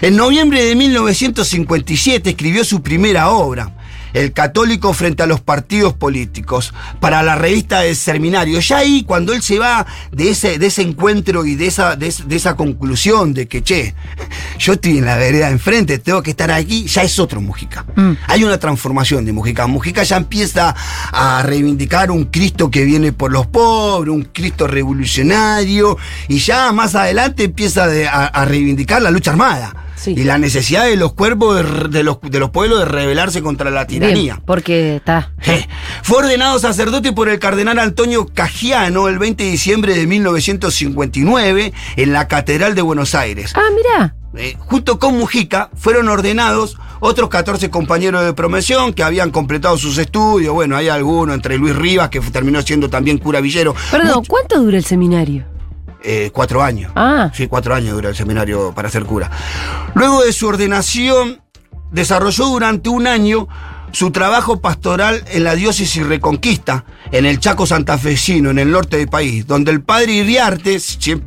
En 0.00 0.16
noviembre 0.16 0.64
de 0.64 0.74
1957 0.74 2.30
escribió 2.30 2.64
su 2.64 2.82
primera 2.82 3.30
obra, 3.30 3.72
El 4.12 4.32
católico 4.32 4.92
frente 4.92 5.22
a 5.22 5.26
los 5.26 5.40
partidos 5.40 5.92
políticos, 5.94 6.72
para 7.00 7.22
la 7.22 7.34
revista 7.34 7.80
del 7.80 7.96
Seminario. 7.96 8.60
Ya 8.60 8.78
ahí, 8.78 9.04
cuando 9.04 9.32
él 9.32 9.42
se 9.42 9.58
va 9.58 9.86
de 10.12 10.30
ese, 10.30 10.58
de 10.58 10.66
ese 10.66 10.82
encuentro 10.82 11.44
y 11.44 11.54
de 11.56 11.66
esa, 11.66 11.96
de, 11.96 12.06
es- 12.08 12.26
de 12.28 12.36
esa 12.36 12.56
conclusión 12.56 13.34
de 13.34 13.46
que, 13.48 13.62
che, 13.62 13.94
yo 14.58 14.74
estoy 14.74 14.98
en 14.98 15.04
la 15.04 15.16
vereda 15.16 15.50
enfrente, 15.50 15.98
tengo 15.98 16.22
que 16.22 16.30
estar 16.30 16.50
aquí, 16.50 16.86
ya 16.86 17.02
es 17.02 17.18
otro 17.18 17.40
Mujica. 17.40 17.84
Mm. 17.96 18.12
Hay 18.26 18.44
una 18.44 18.58
transformación 18.58 19.24
de 19.24 19.32
Mujica. 19.32 19.66
Mujica 19.66 20.02
ya 20.02 20.16
empieza 20.16 20.74
a 21.12 21.42
reivindicar 21.42 22.10
un 22.10 22.24
Cristo 22.26 22.70
que 22.70 22.84
viene 22.84 23.12
por 23.12 23.30
los 23.32 23.46
pobres, 23.46 24.12
un 24.14 24.22
Cristo 24.24 24.66
revolucionario, 24.66 25.96
y 26.28 26.38
ya 26.38 26.72
más 26.72 26.94
adelante 26.94 27.44
empieza 27.44 27.86
de- 27.86 28.06
a, 28.08 28.26
a 28.26 28.44
reivindicar 28.44 29.02
la 29.02 29.10
lucha 29.10 29.30
armada. 29.32 29.74
Sí. 29.98 30.14
Y 30.16 30.24
la 30.24 30.38
necesidad 30.38 30.84
de 30.84 30.96
los 30.96 31.12
cuerpos 31.12 31.56
de, 31.90 32.02
los, 32.02 32.18
de 32.22 32.38
los 32.38 32.50
pueblos 32.50 32.78
de 32.78 32.84
rebelarse 32.84 33.42
contra 33.42 33.70
la 33.70 33.86
tiranía. 33.86 34.34
Bien, 34.34 34.42
porque 34.46 34.96
está. 34.96 35.32
Eh, 35.46 35.66
Fue 36.02 36.18
ordenado 36.18 36.58
sacerdote 36.58 37.12
por 37.12 37.28
el 37.28 37.38
cardenal 37.38 37.78
Antonio 37.78 38.26
Cagiano 38.32 39.08
el 39.08 39.18
20 39.18 39.44
de 39.44 39.50
diciembre 39.50 39.94
de 39.94 40.06
1959 40.06 41.72
en 41.96 42.12
la 42.12 42.28
Catedral 42.28 42.74
de 42.74 42.82
Buenos 42.82 43.14
Aires. 43.14 43.52
Ah, 43.54 43.68
mira. 43.74 44.14
Eh, 44.36 44.56
junto 44.58 44.98
con 44.98 45.18
Mujica 45.18 45.70
fueron 45.74 46.08
ordenados 46.08 46.76
otros 47.00 47.28
14 47.28 47.70
compañeros 47.70 48.24
de 48.24 48.32
promoción 48.34 48.92
que 48.92 49.02
habían 49.02 49.30
completado 49.30 49.76
sus 49.78 49.98
estudios. 49.98 50.54
Bueno, 50.54 50.76
hay 50.76 50.88
alguno 50.88 51.32
entre 51.32 51.58
Luis 51.58 51.74
Rivas, 51.74 52.10
que 52.10 52.20
terminó 52.20 52.60
siendo 52.62 52.90
también 52.90 53.18
cura 53.18 53.40
villero. 53.40 53.74
Perdón, 53.90 54.24
¿cuánto 54.26 54.60
dura 54.60 54.76
el 54.76 54.84
seminario? 54.84 55.44
Eh, 56.02 56.30
cuatro 56.32 56.62
años. 56.62 56.92
Ah. 56.94 57.30
Sí, 57.34 57.46
cuatro 57.46 57.74
años 57.74 57.94
dura 57.94 58.08
el 58.10 58.16
seminario 58.16 58.72
para 58.74 58.88
ser 58.88 59.04
cura. 59.04 59.30
Luego 59.94 60.22
de 60.22 60.32
su 60.32 60.46
ordenación, 60.46 61.40
desarrolló 61.90 62.46
durante 62.46 62.88
un 62.88 63.06
año 63.06 63.48
su 63.92 64.10
trabajo 64.10 64.60
pastoral 64.60 65.24
en 65.32 65.44
la 65.44 65.54
diócesis 65.54 66.06
Reconquista, 66.06 66.84
en 67.10 67.24
el 67.26 67.40
Chaco 67.40 67.66
santafesino, 67.66 68.50
en 68.50 68.58
el 68.58 68.70
norte 68.70 68.98
del 68.98 69.08
país, 69.08 69.46
donde 69.46 69.70
el 69.70 69.80
padre 69.80 70.12
Iriarte, 70.12 70.78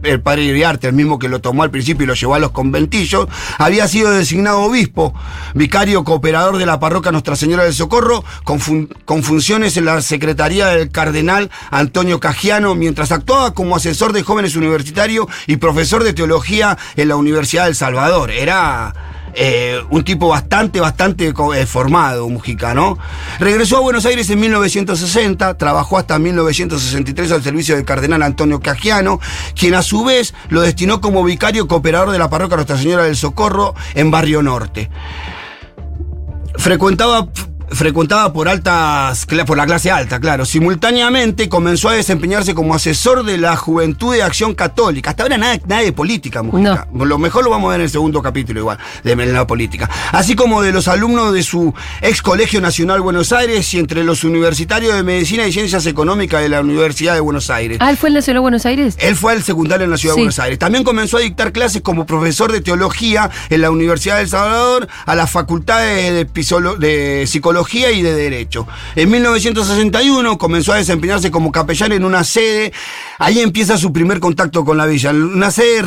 el 0.03 0.21
padre 0.21 0.43
Iriarte, 0.43 0.87
el 0.87 0.93
mismo 0.93 1.17
que 1.17 1.27
lo 1.27 1.41
tomó 1.41 1.63
al 1.63 1.71
principio 1.71 2.03
y 2.03 2.07
lo 2.07 2.13
llevó 2.13 2.35
a 2.35 2.39
los 2.39 2.51
conventillos, 2.51 3.27
había 3.57 3.87
sido 3.87 4.11
designado 4.11 4.61
obispo, 4.61 5.13
vicario 5.55 6.03
cooperador 6.03 6.57
de 6.57 6.65
la 6.65 6.79
parroquia 6.79 7.11
Nuestra 7.11 7.35
Señora 7.35 7.63
del 7.63 7.73
Socorro, 7.73 8.23
con, 8.43 8.59
fun- 8.59 8.89
con 9.05 9.23
funciones 9.23 9.75
en 9.77 9.85
la 9.85 10.01
secretaría 10.01 10.67
del 10.67 10.91
cardenal 10.91 11.49
Antonio 11.71 12.19
Cagiano, 12.19 12.75
mientras 12.75 13.11
actuaba 13.11 13.53
como 13.53 13.75
asesor 13.75 14.13
de 14.13 14.23
jóvenes 14.23 14.55
universitarios 14.55 15.25
y 15.47 15.57
profesor 15.57 16.03
de 16.03 16.13
teología 16.13 16.77
en 16.95 17.07
la 17.07 17.15
Universidad 17.15 17.65
del 17.65 17.75
Salvador. 17.75 18.29
Era 18.31 18.93
eh, 19.33 19.81
un 19.89 20.03
tipo 20.03 20.27
bastante, 20.27 20.79
bastante 20.79 21.33
eh, 21.55 21.65
formado, 21.65 22.27
Mujica, 22.29 22.73
¿no? 22.73 22.97
Regresó 23.39 23.77
a 23.77 23.81
Buenos 23.81 24.05
Aires 24.05 24.29
en 24.29 24.39
1960, 24.39 25.57
trabajó 25.57 25.97
hasta 25.97 26.19
1963 26.19 27.31
al 27.31 27.43
servicio 27.43 27.75
del 27.75 27.85
cardenal 27.85 28.23
Antonio 28.23 28.59
Cagiano, 28.59 29.19
quien 29.55 29.75
a 29.75 29.81
su 29.81 30.03
vez 30.03 30.33
lo 30.49 30.61
destinó 30.61 31.01
como 31.01 31.23
vicario 31.23 31.67
cooperador 31.67 32.11
de 32.11 32.19
la 32.19 32.29
parroquia 32.29 32.57
Nuestra 32.57 32.77
Señora 32.77 33.03
del 33.03 33.15
Socorro 33.15 33.75
en 33.95 34.11
Barrio 34.11 34.41
Norte. 34.41 34.89
Frecuentaba, 36.55 37.27
frecuentaba 37.71 38.33
por 38.33 38.47
altas, 38.49 39.25
por 39.45 39.57
la 39.57 39.65
clase 39.65 39.91
alta, 39.91 40.19
claro. 40.19 40.45
Simultáneamente 40.45 41.47
comenzó 41.49 41.89
a 41.89 41.93
desempeñarse 41.93 42.53
como 42.53 42.75
asesor 42.75 43.23
de 43.23 43.37
la 43.37 43.55
Juventud 43.55 44.13
de 44.13 44.23
Acción 44.23 44.53
Católica. 44.55 45.11
Hasta 45.11 45.23
ahora 45.23 45.37
nada, 45.37 45.57
nada 45.67 45.81
de 45.81 45.91
política, 45.93 46.43
Mujica. 46.43 46.87
Lo 46.93 47.17
mejor 47.17 47.43
lo 47.43 47.49
vamos 47.49 47.67
a 47.67 47.71
ver 47.71 47.81
en 47.81 47.85
el 47.85 47.89
segundo 47.89 48.21
capítulo 48.21 48.59
igual, 48.59 48.77
de 49.03 49.15
la 49.15 49.47
política. 49.47 49.89
Así 50.11 50.35
como 50.35 50.61
de 50.61 50.71
los 50.71 50.87
alumnos 50.87 51.33
de 51.33 51.43
su 51.43 51.73
ex 52.01 52.21
Colegio 52.21 52.59
Nacional 52.61 53.01
Buenos 53.01 53.31
Aires 53.31 53.73
y 53.73 53.79
entre 53.79 54.03
los 54.03 54.23
universitarios 54.23 54.93
de 54.95 55.03
Medicina 55.03 55.47
y 55.47 55.53
Ciencias 55.53 55.85
Económicas 55.85 56.41
de 56.41 56.49
la 56.49 56.61
Universidad 56.61 57.13
de 57.13 57.19
Buenos 57.21 57.49
Aires. 57.49 57.77
Ah, 57.79 57.89
él 57.89 57.97
fue 57.97 58.09
el 58.09 58.15
Nacional 58.15 58.37
de 58.37 58.41
Buenos 58.41 58.65
Aires. 58.65 58.95
Él 58.99 59.15
fue 59.15 59.33
al 59.33 59.43
secundario 59.43 59.85
en 59.85 59.91
la 59.91 59.97
ciudad 59.97 60.15
Sí. 60.15 60.19
de 60.19 60.23
Buenos 60.23 60.39
Aires. 60.39 60.59
También 60.59 60.83
comenzó 60.83 61.17
a 61.17 61.21
dictar 61.21 61.51
clases 61.51 61.81
como 61.81 62.05
profesor 62.05 62.51
de 62.51 62.61
teología 62.61 63.29
en 63.49 63.61
la 63.61 63.71
Universidad 63.71 64.17
del 64.17 64.27
Salvador, 64.27 64.87
a 65.05 65.15
las 65.15 65.29
facultades 65.31 66.13
de, 66.13 66.27
pisolo- 66.27 66.77
de 66.77 67.25
psicología 67.27 67.60
y 67.91 68.01
de 68.01 68.13
derecho. 68.13 68.67
En 68.95 69.09
1961 69.09 70.37
comenzó 70.37 70.73
a 70.73 70.77
desempeñarse 70.77 71.31
como 71.31 71.51
capellán 71.51 71.91
en 71.91 72.03
una 72.03 72.23
sede. 72.23 72.73
Ahí 73.19 73.39
empieza 73.39 73.77
su 73.77 73.93
primer 73.93 74.19
contacto 74.19 74.65
con 74.65 74.77
la 74.77 74.85
villa. 74.85 75.11
Una 75.11 75.51
sede 75.51 75.81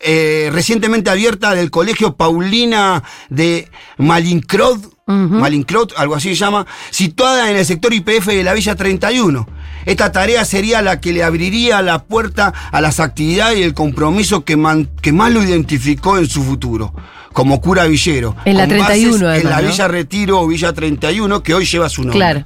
eh, 0.00 0.50
recientemente 0.52 1.10
abierta 1.10 1.54
del 1.54 1.70
Colegio 1.70 2.16
Paulina 2.16 3.02
de 3.28 3.68
Malincrod. 3.98 4.80
Malincrot, 5.06 5.94
algo 5.96 6.16
así 6.16 6.30
se 6.30 6.34
llama, 6.34 6.66
situada 6.90 7.50
en 7.50 7.56
el 7.56 7.64
sector 7.64 7.94
IPF 7.94 8.26
de 8.26 8.44
la 8.44 8.52
Villa 8.52 8.74
31. 8.74 9.48
Esta 9.88 10.12
tarea 10.12 10.44
sería 10.44 10.82
la 10.82 11.00
que 11.00 11.12
le 11.12 11.22
abriría 11.24 11.80
la 11.82 12.04
puerta 12.04 12.52
a 12.70 12.80
las 12.80 13.00
actividades 13.00 13.58
y 13.58 13.62
el 13.62 13.74
compromiso 13.74 14.44
que, 14.44 14.56
man- 14.56 14.88
que 15.00 15.12
más 15.12 15.32
lo 15.32 15.42
identificó 15.42 16.18
en 16.18 16.28
su 16.28 16.42
futuro, 16.44 16.92
como 17.32 17.60
cura 17.60 17.84
villero. 17.86 18.36
En 18.44 18.56
la 18.58 18.68
con 18.68 18.78
bases 18.78 18.98
31 19.00 19.16
En 19.18 19.30
además, 19.32 19.50
la 19.50 19.62
¿no? 19.62 19.68
Villa 19.68 19.88
Retiro 19.88 20.40
o 20.40 20.46
Villa 20.46 20.72
31, 20.72 21.42
que 21.42 21.54
hoy 21.54 21.64
lleva 21.64 21.88
su 21.88 22.02
nombre. 22.02 22.18
Claro. 22.18 22.44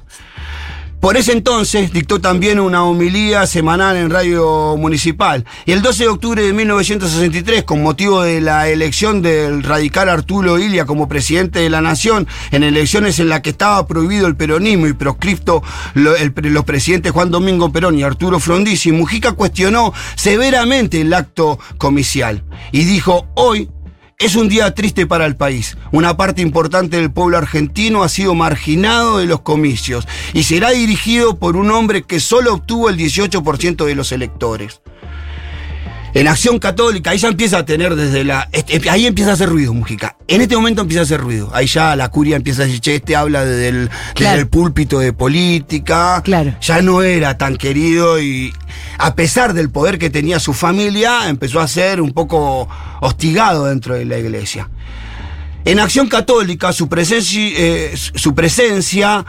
Por 1.03 1.17
ese 1.17 1.33
entonces 1.33 1.91
dictó 1.91 2.21
también 2.21 2.61
una 2.61 2.85
homilía 2.85 3.45
semanal 3.45 3.97
en 3.97 4.09
Radio 4.09 4.77
Municipal. 4.77 5.43
Y 5.65 5.73
el 5.73 5.81
12 5.81 6.03
de 6.03 6.09
octubre 6.09 6.41
de 6.41 6.53
1963, 6.53 7.65
con 7.65 7.83
motivo 7.83 8.21
de 8.23 8.39
la 8.39 8.69
elección 8.69 9.21
del 9.21 9.63
radical 9.63 10.07
Arturo 10.07 10.57
Ilia 10.59 10.85
como 10.85 11.09
presidente 11.09 11.59
de 11.59 11.69
la 11.69 11.81
Nación, 11.81 12.25
en 12.51 12.63
elecciones 12.63 13.19
en 13.19 13.27
las 13.27 13.41
que 13.41 13.49
estaba 13.49 13.85
prohibido 13.85 14.27
el 14.27 14.37
peronismo 14.37 14.87
y 14.87 14.93
proscripto 14.93 15.61
el- 15.93 16.33
los 16.53 16.63
presidentes 16.63 17.11
Juan 17.11 17.31
Domingo 17.31 17.69
Perón 17.69 17.99
y 17.99 18.03
Arturo 18.03 18.39
Frondizi, 18.39 18.93
Mujica 18.93 19.33
cuestionó 19.33 19.91
severamente 20.15 21.01
el 21.01 21.13
acto 21.13 21.59
comicial 21.77 22.45
y 22.71 22.85
dijo, 22.85 23.27
hoy 23.35 23.69
es 24.23 24.37
un 24.37 24.47
día 24.47 24.73
triste 24.73 25.05
para 25.05 25.25
el 25.25 25.35
país. 25.35 25.75
Una 25.91 26.15
parte 26.15 26.41
importante 26.41 26.95
del 26.95 27.11
pueblo 27.11 27.37
argentino 27.37 28.03
ha 28.03 28.09
sido 28.09 28.33
marginado 28.35 29.17
de 29.17 29.25
los 29.25 29.41
comicios 29.41 30.07
y 30.31 30.43
será 30.43 30.69
dirigido 30.69 31.37
por 31.37 31.57
un 31.57 31.69
hombre 31.71 32.03
que 32.03 32.21
solo 32.21 32.53
obtuvo 32.53 32.89
el 32.89 32.97
18% 32.97 33.83
de 33.83 33.95
los 33.95 34.13
electores. 34.13 34.79
En 36.15 36.27
Acción 36.27 36.59
Católica, 36.59 37.09
ahí 37.09 37.17
ya 37.17 37.27
empieza 37.27 37.57
a 37.57 37.65
tener 37.65 37.95
desde 37.95 38.23
la. 38.23 38.47
este- 38.51 38.87
Ahí 38.89 39.07
empieza 39.07 39.31
a 39.31 39.33
hacer 39.33 39.49
ruido, 39.49 39.73
Mujica. 39.73 40.15
En 40.27 40.41
este 40.41 40.55
momento 40.55 40.81
empieza 40.83 41.01
a 41.01 41.03
hacer 41.05 41.19
ruido. 41.19 41.49
Ahí 41.53 41.65
ya 41.65 41.95
la 41.95 42.09
curia 42.09 42.35
empieza 42.35 42.61
a 42.61 42.65
decir, 42.65 42.81
che, 42.81 42.95
este 42.95 43.15
habla 43.15 43.43
desde 43.43 43.67
el, 43.69 43.75
desde 43.89 44.13
Claro. 44.13 44.39
el 44.41 44.47
púlpito 44.47 44.99
de 44.99 45.11
política. 45.11 46.21
Claro. 46.23 46.55
Ya 46.61 46.83
no 46.83 47.01
era 47.01 47.37
tan 47.39 47.57
querido 47.57 48.21
y 48.21 48.53
a 48.99 49.15
pesar 49.15 49.53
del 49.53 49.71
poder 49.71 49.97
que 49.97 50.11
tenía 50.11 50.39
su 50.39 50.53
familia, 50.53 51.29
empezó 51.29 51.59
a 51.59 51.67
ser 51.67 51.99
un 51.99 52.11
poco 52.13 52.69
hostigado 53.01 53.65
dentro 53.65 53.95
de 53.95 54.05
la 54.05 54.19
iglesia. 54.19 54.69
En 55.65 55.79
Acción 55.79 56.09
Católica, 56.09 56.73
su 56.73 56.89
presencia, 56.89 57.41
eh, 57.41 57.93
su 57.95 58.35
presencia 58.35 59.25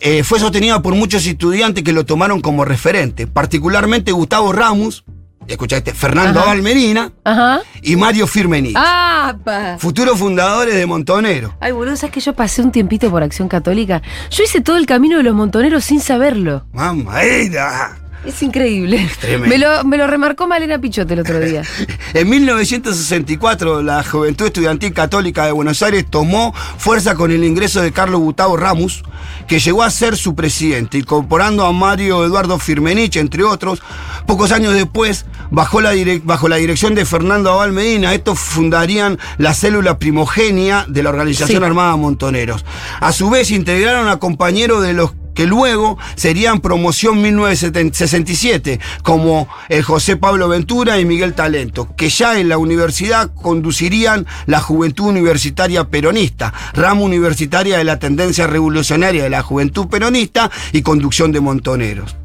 eh, 0.00 0.24
fue 0.24 0.40
sostenida 0.40 0.82
por 0.82 0.96
muchos 0.96 1.24
estudiantes 1.26 1.84
que 1.84 1.92
lo 1.92 2.04
tomaron 2.04 2.40
como 2.40 2.64
referente, 2.64 3.28
particularmente 3.28 4.10
Gustavo 4.10 4.52
Ramos, 4.52 5.04
escuchaste, 5.52 5.92
Fernando 5.94 6.40
Ajá. 6.40 6.50
Abal 6.50 6.62
Medina 6.62 7.12
Ajá. 7.24 7.60
y 7.82 7.96
Mario 7.96 8.26
Firmenich, 8.26 8.74
¡Ah! 8.76 9.36
pa. 9.44 9.76
futuros 9.78 10.18
fundadores 10.18 10.74
de 10.74 10.86
Montonero. 10.86 11.54
Ay, 11.60 11.72
boludo, 11.72 11.96
¿sabes 11.96 12.12
que 12.14 12.20
yo 12.20 12.34
pasé 12.34 12.62
un 12.62 12.72
tiempito 12.72 13.10
por 13.10 13.22
Acción 13.22 13.48
Católica? 13.48 14.02
Yo 14.30 14.44
hice 14.44 14.60
todo 14.60 14.76
el 14.76 14.86
camino 14.86 15.16
de 15.18 15.22
los 15.24 15.34
montoneros 15.34 15.84
sin 15.84 16.00
saberlo. 16.00 16.66
Mamá, 16.72 17.22
era. 17.22 17.98
Es 18.26 18.42
increíble. 18.42 19.08
Tremendo. 19.20 19.48
Me 19.48 19.58
lo, 19.58 19.84
me 19.84 19.96
lo 19.98 20.06
remarcó 20.06 20.46
Malena 20.46 20.78
Pichote 20.78 21.14
el 21.14 21.20
otro 21.20 21.40
día. 21.40 21.62
En 22.14 22.28
1964, 22.30 23.82
la 23.82 24.04
Juventud 24.04 24.46
Estudiantil 24.46 24.92
Católica 24.92 25.46
de 25.46 25.52
Buenos 25.52 25.82
Aires 25.82 26.06
tomó 26.08 26.54
fuerza 26.78 27.16
con 27.16 27.32
el 27.32 27.42
ingreso 27.42 27.80
de 27.82 27.90
Carlos 27.90 28.20
Gustavo 28.20 28.56
Ramos, 28.56 29.02
que 29.48 29.58
llegó 29.58 29.82
a 29.82 29.90
ser 29.90 30.16
su 30.16 30.36
presidente, 30.36 30.98
incorporando 30.98 31.64
a 31.64 31.72
Mario 31.72 32.24
Eduardo 32.24 32.58
Firmenich, 32.58 33.16
entre 33.16 33.42
otros. 33.42 33.82
Pocos 34.26 34.52
años 34.52 34.74
después, 34.74 35.26
bajo 35.50 35.80
la, 35.80 35.92
bajo 36.22 36.48
la 36.48 36.56
dirección 36.56 36.94
de 36.94 37.04
Fernando 37.04 37.50
Abal 37.50 37.72
Medina, 37.72 38.14
estos 38.14 38.38
fundarían 38.38 39.18
la 39.38 39.52
célula 39.54 39.98
primogenia 39.98 40.84
de 40.88 41.02
la 41.02 41.10
Organización 41.10 41.58
Sí. 41.58 41.64
Armada 41.64 41.96
Montoneros. 41.96 42.64
A 43.00 43.12
su 43.12 43.28
vez, 43.28 43.50
integraron 43.50 44.08
a 44.08 44.18
compañeros 44.18 44.82
de 44.82 44.92
los 44.92 45.12
que 45.34 45.46
luego 45.46 45.98
serían 46.14 46.60
promoción 46.60 47.20
1967, 47.20 48.80
como 49.02 49.48
el 49.68 49.82
José 49.82 50.16
Pablo 50.16 50.48
Ventura 50.48 50.98
y 51.00 51.04
Miguel 51.04 51.34
Talento, 51.34 51.94
que 51.96 52.08
ya 52.08 52.38
en 52.38 52.48
la 52.48 52.58
universidad 52.58 53.32
conducirían 53.34 54.26
la 54.46 54.60
Juventud 54.60 55.06
Universitaria 55.06 55.84
Peronista, 55.84 56.54
rama 56.72 57.02
universitaria 57.02 57.78
de 57.78 57.84
la 57.84 57.98
tendencia 57.98 58.46
revolucionaria 58.46 59.24
de 59.24 59.30
la 59.30 59.42
Juventud 59.42 59.88
Peronista 59.88 60.50
y 60.72 60.82
conducción 60.82 61.32
de 61.32 61.40
Montoneros. 61.40 62.16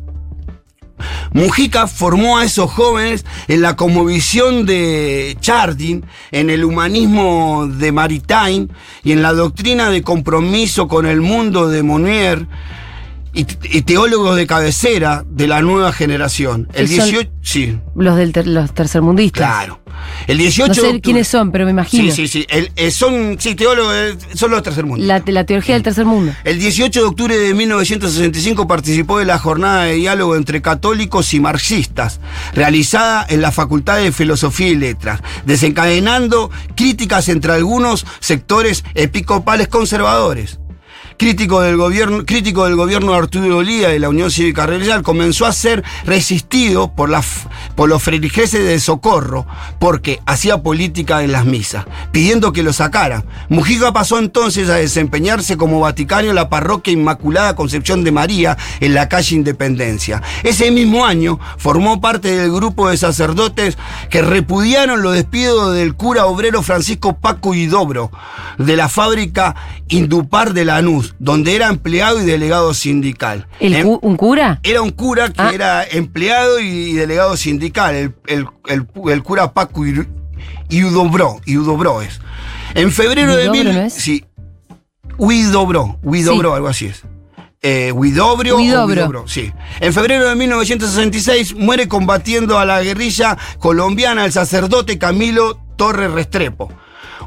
Mujica 1.32 1.88
formó 1.88 2.38
a 2.38 2.45
esos 2.45 2.72
jóvenes 2.72 3.26
en 3.48 3.62
la 3.62 3.76
cosmovisión 3.76 4.65
de 4.65 5.38
Chardin, 5.39 6.06
en 6.32 6.50
el 6.50 6.65
humanismo 6.65 7.67
de 7.67 7.91
Maritain 7.91 8.72
y 9.04 9.12
en 9.12 9.22
la 9.22 9.34
doctrina 9.34 9.89
de 9.89 10.02
compromiso 10.02 10.88
con 10.88 11.06
el 11.06 11.22
mundo 11.22 11.69
de 11.69 11.84
Monnier 11.84 12.48
y, 13.34 13.46
y 13.63 13.82
teólogos 13.84 14.36
de 14.36 14.48
cabecera 14.48 15.24
de 15.30 15.48
la 15.48 15.62
nueva 15.62 15.92
generación. 15.94 16.68
El 16.74 16.88
Que 16.89 16.96
son- 16.98 17.06
18, 17.10 17.32
sí, 17.42 17.78
Los 17.96 18.15
del 18.18 18.32
ter- 18.32 18.48
los 18.48 18.74
tercermundistas. 18.74 19.46
claro. 19.48 19.80
El 20.28 20.38
18 20.38 20.68
No 20.70 20.74
sé 20.74 20.82
octubre- 20.82 21.02
quiénes 21.02 21.28
son, 21.28 21.52
pero 21.52 21.65
me 21.65 21.72
imagino. 21.72 22.04
Sí, 22.06 22.12
sí, 22.12 22.28
sí. 22.28 22.46
El- 22.50 22.72
eh, 22.78 22.89
son, 22.89 23.36
sí, 23.38 23.54
teólogos, 23.56 23.94
son 24.34 24.50
los 24.52 24.63
tercer 24.63 24.86
mundo. 24.86 25.06
La, 25.06 25.22
la 25.28 25.44
teología 25.44 25.76
del 25.76 25.84
tercer 25.84 26.06
mundo. 26.06 26.32
El 26.46 26.58
18 26.58 27.02
de 27.02 27.06
octubre 27.06 27.38
de 27.38 27.54
1965 27.54 28.65
participó 28.65 29.20
de 29.20 29.26
la 29.26 29.38
jornada 29.39 29.84
de 29.84 29.96
diálogo 29.96 30.36
entre 30.38 30.62
católicos 30.62 31.34
y 31.34 31.39
marxistas, 31.42 32.22
realizada 32.54 33.26
en 33.30 33.42
la 33.42 33.52
Facultad 33.52 33.98
de 33.98 34.12
Filosofía 34.13 34.70
y 34.70 34.76
Letras, 34.76 35.22
desencadenando 35.46 36.50
críticas 36.76 37.28
entre 37.30 37.52
algunos 37.54 38.06
sectores 38.22 38.84
episcopales 38.96 39.68
conservadores. 39.68 40.59
Crítico 41.19 41.60
del 41.60 41.75
gobierno, 41.75 42.25
crítico 42.25 42.63
del 42.63 42.77
gobierno 42.77 43.12
de 43.12 43.17
Arturo 43.17 43.62
Lía 43.62 43.89
de 43.89 43.99
la 43.99 44.08
Unión 44.08 44.32
Cívica 44.32 44.65
Radical, 44.65 45.03
comenzó 45.03 45.45
a 45.45 45.51
ser 45.51 45.84
resistido 46.05 46.93
por, 46.93 47.12
por 47.75 47.89
los 47.89 48.01
feligreses 48.01 48.65
de 48.65 48.79
Socorro, 48.79 49.45
porque 49.79 50.21
hacía 50.25 50.63
política 50.63 51.21
en 51.21 51.34
las 51.34 51.43
misas, 51.43 51.84
pidiendo 52.13 52.53
que 52.53 52.63
lo 52.63 52.71
sacaran. 52.71 53.25
Mujica 53.49 53.91
pasó 53.91 54.17
entonces 54.17 54.69
a 54.69 54.75
desempeñarse 54.75 55.58
como 55.58 55.82
vaticario 55.82 56.29
en 56.29 56.38
la 56.38 56.47
parroquia 56.47 56.93
Inmaculada 56.93 57.53
Concepción 57.53 58.05
de 58.05 58.13
María 58.13 58.58
en 58.79 58.93
la 58.93 59.10
calle 59.10 59.36
Independencia. 59.36 60.23
Ese 60.43 60.71
mismo 60.71 61.05
año 61.05 61.38
formó 61.58 61.99
parte 61.99 62.34
del 62.34 62.49
grupo 62.49 62.88
de 62.88 62.95
sacerdotes 62.95 63.77
que 64.10 64.21
repudiaron 64.21 65.01
los 65.01 65.15
despidos 65.15 65.75
del 65.75 65.95
cura 65.95 66.27
obrero 66.27 66.62
Francisco 66.63 67.17
Paco 67.17 67.53
Idobro 67.53 68.10
de 68.58 68.77
la 68.77 68.88
fábrica 68.88 69.55
Indupar 69.89 70.53
de 70.53 70.65
Lanús, 70.65 71.09
donde 71.17 71.56
era 71.56 71.67
empleado 71.67 72.22
y 72.22 72.26
delegado 72.26 72.74
sindical. 72.74 73.48
¿El 73.60 73.74
En- 73.76 73.88
cu- 73.88 74.00
¿Un 74.02 74.15
cura? 74.17 74.60
era 74.63 74.82
un 74.82 74.91
cura 74.91 75.30
que 75.30 75.41
Ah. 75.41 75.52
era 75.54 75.84
empleado 75.86 76.60
y 76.60 76.93
delegado 76.93 77.36
sindical, 77.38 77.95
el, 77.95 78.13
el- 78.28 78.45
el- 78.67 78.88
el 79.12 79.24
cura 79.24 79.54
Paco 79.54 79.84
Iudobró, 80.69 81.41
Iudobró 81.45 82.02
es. 82.02 82.19
En 82.76 82.91
febrero 82.91 83.36
de 83.36 83.45
¿Iudobro 83.45 83.63
mil... 83.63 83.74
no 83.74 83.82
es? 83.82 83.93
Sí. 83.93 84.26
Huidobró, 85.17 85.98
Sí. 86.13 86.56
algo 86.56 86.67
así 86.67 86.86
es. 86.86 87.04
Eh, 87.62 87.91
Huidobrio 87.91 88.56
o 88.56 88.60
Huidobro. 88.60 88.86
Huidobro, 89.02 89.28
sí. 89.28 89.52
En 89.82 89.93
febrero 89.93 90.30
de 90.30 90.36
1966 90.36 91.56
muere 91.56 91.89
combatiendo 91.89 92.58
a 92.58 92.63
la 92.65 92.82
guerrilla 92.82 93.38
colombiana 93.60 94.24
el 94.26 94.32
sacerdote 94.32 94.98
Camilo 94.98 95.60
Torres 95.76 96.12
Restrepo. 96.12 96.72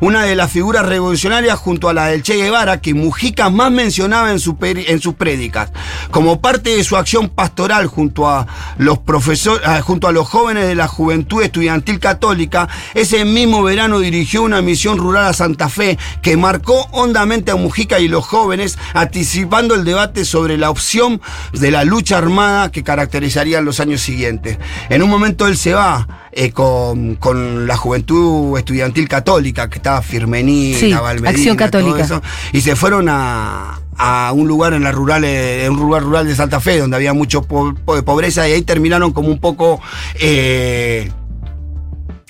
Una 0.03 0.25
de 0.25 0.35
las 0.35 0.51
figuras 0.51 0.85
revolucionarias 0.85 1.57
junto 1.61 1.89
a 1.89 1.95
la 1.95 2.07
del 2.07 2.25
Che 2.25 2.35
Guevara 2.35 2.81
que 2.81 2.93
Mujica 2.93 3.51
más 3.51 3.71
mencionaba 3.71 4.33
en, 4.33 4.39
en 4.41 5.01
sus 5.01 5.15
prédicas. 5.15 5.71
Como 6.11 6.41
parte 6.41 6.71
de 6.71 6.83
su 6.83 6.97
acción 6.97 7.29
pastoral 7.29 7.87
junto 7.87 8.29
a 8.29 8.49
los 8.79 8.99
profesores, 8.99 9.65
junto 9.85 10.09
a 10.09 10.13
los 10.13 10.29
jóvenes 10.29 10.67
de 10.67 10.75
la 10.75 10.89
Juventud 10.89 11.41
Estudiantil 11.41 12.01
Católica, 12.01 12.69
ese 12.95 13.25
mismo 13.25 13.63
verano 13.63 14.01
dirigió 14.01 14.43
una 14.43 14.61
misión 14.61 14.99
rural 14.99 15.27
a 15.27 15.33
Santa 15.35 15.69
Fe 15.69 15.97
que 16.21 16.37
marcó 16.37 16.89
hondamente 16.91 17.53
a 17.53 17.57
Mujica 17.57 18.01
y 18.01 18.09
los 18.09 18.27
jóvenes, 18.27 18.79
anticipando 18.95 19.77
el 19.77 19.85
debate 19.85 20.25
sobre 20.25 20.59
la 20.59 20.71
opción 20.71 21.21
de 21.53 21.71
la 21.71 21.85
lucha 21.85 22.19
armada 22.19 22.73
que 22.73 22.83
caracterizaría 22.83 23.61
los 23.61 23.79
años 23.79 24.01
siguientes. 24.01 24.59
En 24.89 25.01
un 25.05 25.11
momento 25.11 25.47
él 25.47 25.57
se 25.57 25.75
va 25.75 26.09
eh, 26.33 26.51
con, 26.51 27.17
con 27.17 27.67
la 27.67 27.77
Juventud 27.77 28.57
Estudiantil 28.59 29.09
Católica, 29.09 29.69
que 29.69 29.77
estaba 29.79 30.01
Firmenita, 30.03 30.79
Sí, 30.81 30.93
Valmedina, 30.93 31.31
Acción 31.31 31.57
todo 31.57 31.67
Católica. 31.67 32.03
eso, 32.05 32.23
y 32.53 32.61
se 32.63 32.75
fueron 32.75 33.09
a, 33.11 33.81
a 33.97 34.33
un 34.35 34.49
lugar 34.49 34.73
en 34.73 34.83
la 34.85 34.93
rural, 34.93 35.25
eh, 35.25 35.67
en 35.67 35.73
un 35.73 35.81
lugar 35.81 36.03
rural 36.03 36.27
de 36.27 36.35
Santa 36.35 36.61
Fe, 36.61 36.79
donde 36.79 36.97
había 36.97 37.13
mucho 37.13 37.43
po- 37.43 37.75
pobreza, 38.05 38.49
y 38.49 38.53
ahí 38.53 38.63
terminaron 38.63 39.13
como 39.13 39.29
un 39.29 39.39
poco. 39.39 39.81
eh, 40.15 41.11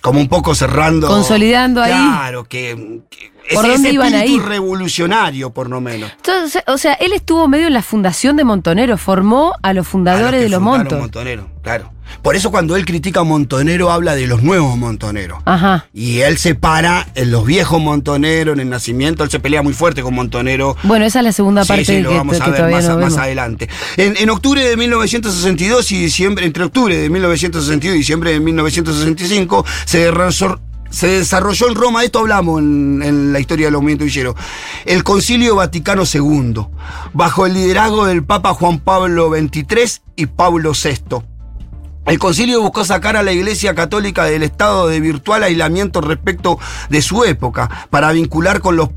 como 0.02 0.18
un 0.18 0.28
poco 0.28 0.54
cerrando. 0.56 1.06
Consolidando 1.06 1.80
ahí. 1.80 1.92
Claro, 1.92 2.44
que. 2.44 3.02
que 3.08 3.30
¿Por 3.54 3.64
ese, 3.64 3.72
dónde 3.72 3.88
ese 3.88 3.94
iban 3.94 4.14
espíritu 4.14 4.40
ahí? 4.42 4.48
revolucionario, 4.48 5.50
por 5.50 5.68
lo 5.68 5.80
menos. 5.80 6.10
Entonces, 6.16 6.62
o 6.66 6.78
sea, 6.78 6.94
él 6.94 7.12
estuvo 7.12 7.46
medio 7.48 7.66
en 7.68 7.72
la 7.74 7.82
fundación 7.82 8.36
de 8.36 8.44
Montonero, 8.44 8.96
formó 8.98 9.52
a 9.62 9.72
los 9.72 9.86
A 9.86 9.90
fundadores 9.90 10.38
que 10.40 10.44
de 10.44 10.48
los 10.48 10.60
Montos. 10.60 10.98
Montonero, 10.98 11.48
claro. 11.62 11.92
Por 12.20 12.36
eso 12.36 12.50
cuando 12.50 12.76
él 12.76 12.84
critica 12.84 13.20
a 13.20 13.24
Montonero 13.24 13.90
habla 13.90 14.14
de 14.14 14.26
los 14.26 14.42
nuevos 14.42 14.76
Montoneros. 14.76 15.40
Ajá. 15.44 15.86
Y 15.94 16.20
él 16.20 16.36
se 16.38 16.54
para 16.54 17.06
en 17.14 17.30
los 17.30 17.46
viejos 17.46 17.80
Montoneros, 17.80 18.54
en 18.54 18.60
el 18.60 18.70
nacimiento, 18.70 19.24
él 19.24 19.30
se 19.30 19.40
pelea 19.40 19.62
muy 19.62 19.72
fuerte 19.72 20.02
con 20.02 20.14
Montonero. 20.14 20.76
Bueno, 20.82 21.04
esa 21.04 21.20
es 21.20 21.24
la 21.24 21.32
segunda 21.32 21.62
Sí, 21.64 21.68
parte 21.68 21.84
sí, 21.84 22.00
lo 22.00 22.10
que, 22.10 22.16
vamos 22.16 22.40
a 22.40 22.48
ver 22.48 22.70
más, 22.70 22.84
no 22.84 22.90
más 22.90 22.98
vemos. 22.98 23.18
adelante. 23.18 23.68
En, 23.96 24.16
en 24.16 24.30
octubre 24.30 24.62
de 24.68 24.76
1962 24.76 25.92
y 25.92 25.98
diciembre, 25.98 26.46
entre 26.46 26.64
octubre 26.64 26.96
de 26.96 27.08
1962 27.08 27.94
y 27.94 27.98
diciembre 27.98 28.32
de 28.32 28.40
1965, 28.40 29.64
se, 29.84 30.10
resor- 30.12 30.60
se 30.90 31.06
desarrolló 31.08 31.68
en 31.68 31.74
Roma, 31.74 32.00
de 32.00 32.06
esto 32.06 32.18
hablamos 32.20 32.60
en, 32.60 33.02
en 33.02 33.32
la 33.32 33.40
historia 33.40 33.66
del 33.66 33.74
movimiento 33.74 34.04
villero, 34.04 34.34
el 34.84 35.02
Concilio 35.04 35.56
Vaticano 35.56 36.02
II, 36.12 36.54
bajo 37.14 37.46
el 37.46 37.54
liderazgo 37.54 38.06
del 38.06 38.24
Papa 38.24 38.52
Juan 38.54 38.78
Pablo 38.80 39.30
XXIII 39.34 40.00
y 40.16 40.26
Pablo 40.26 40.72
VI. 40.72 41.16
El 42.04 42.18
concilio 42.18 42.60
buscó 42.60 42.84
sacar 42.84 43.16
a 43.16 43.22
la 43.22 43.32
Iglesia 43.32 43.74
Católica 43.76 44.24
del 44.24 44.42
estado 44.42 44.88
de 44.88 44.98
virtual 45.00 45.44
aislamiento 45.44 46.00
respecto 46.00 46.58
de 46.90 47.00
su 47.00 47.24
época, 47.24 47.86
para 47.90 48.10
vincular 48.10 48.60
con 48.60 48.76
los 48.76 48.88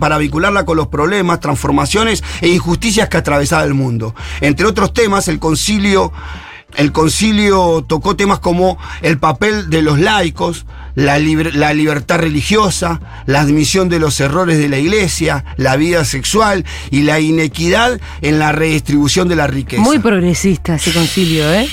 para 0.00 0.18
vincularla 0.18 0.64
con 0.64 0.76
los 0.76 0.88
problemas, 0.88 1.40
transformaciones 1.40 2.24
e 2.40 2.48
injusticias 2.48 3.08
que 3.08 3.18
atravesaba 3.18 3.64
el 3.64 3.74
mundo. 3.74 4.14
Entre 4.40 4.66
otros 4.66 4.94
temas, 4.94 5.28
el 5.28 5.38
concilio 5.38 6.12
el 6.76 6.90
concilio 6.90 7.84
tocó 7.86 8.16
temas 8.16 8.40
como 8.40 8.78
el 9.02 9.18
papel 9.18 9.70
de 9.70 9.82
los 9.82 10.00
laicos, 10.00 10.66
la, 10.96 11.18
la, 11.18 11.72
libertad 11.72 12.18
religiosa, 12.18 13.00
la 13.26 13.40
admisión 13.40 13.88
de 13.88 14.00
los 14.00 14.18
errores 14.20 14.58
de 14.58 14.68
la 14.68 14.78
iglesia, 14.78 15.44
la 15.56 15.76
vida 15.76 16.04
sexual 16.04 16.64
y 16.90 17.02
la 17.02 17.20
inequidad 17.20 18.00
en 18.22 18.38
la 18.38 18.52
redistribución 18.52 19.28
de 19.28 19.36
la 19.36 19.46
riqueza. 19.46 19.82
Muy 19.82 20.00
progresista 20.00 20.74
ese 20.74 20.92
concilio, 20.92 21.52
¿eh? 21.52 21.68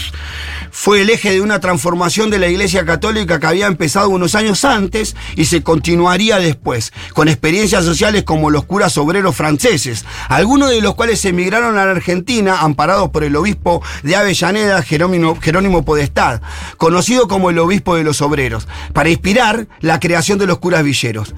Fue 0.74 1.02
el 1.02 1.10
eje 1.10 1.32
de 1.32 1.42
una 1.42 1.60
transformación 1.60 2.30
de 2.30 2.40
la 2.40 2.48
Iglesia 2.48 2.86
Católica 2.86 3.40
que 3.40 3.48
había 3.48 3.68
empezado 3.68 4.10
unos 4.10 4.36
años 4.36 4.64
antes 4.64 5.18
y 5.36 5.46
se 5.46 5.64
continuaría 5.64 6.40
después, 6.40 6.94
con 7.14 7.28
experiencias 7.28 7.84
sociales 7.84 8.24
como 8.24 8.50
los 8.50 8.64
curas 8.64 8.98
obreros 8.98 9.36
franceses, 9.36 10.06
algunos 10.30 10.70
de 10.70 10.82
los 10.82 10.96
cuales 10.96 11.24
emigraron 11.26 11.78
a 11.78 11.86
la 11.86 11.92
Argentina 11.92 12.62
amparados 12.62 13.10
por 13.10 13.26
el 13.26 13.36
obispo 13.36 13.84
de 14.04 14.16
Avellaneda, 14.16 14.82
Jerónimo, 14.82 15.38
Jerónimo 15.42 15.84
Podestad, 15.84 16.42
conocido 16.78 17.28
como 17.28 17.50
el 17.50 17.60
obispo 17.60 17.98
de 17.98 18.06
los 18.06 18.22
obreros, 18.22 18.70
para 18.94 19.10
inspirar 19.10 19.68
la 19.82 20.00
creación 20.00 20.40
de 20.40 20.48
los 20.48 20.60
curas 20.60 20.84
villeros, 20.84 21.36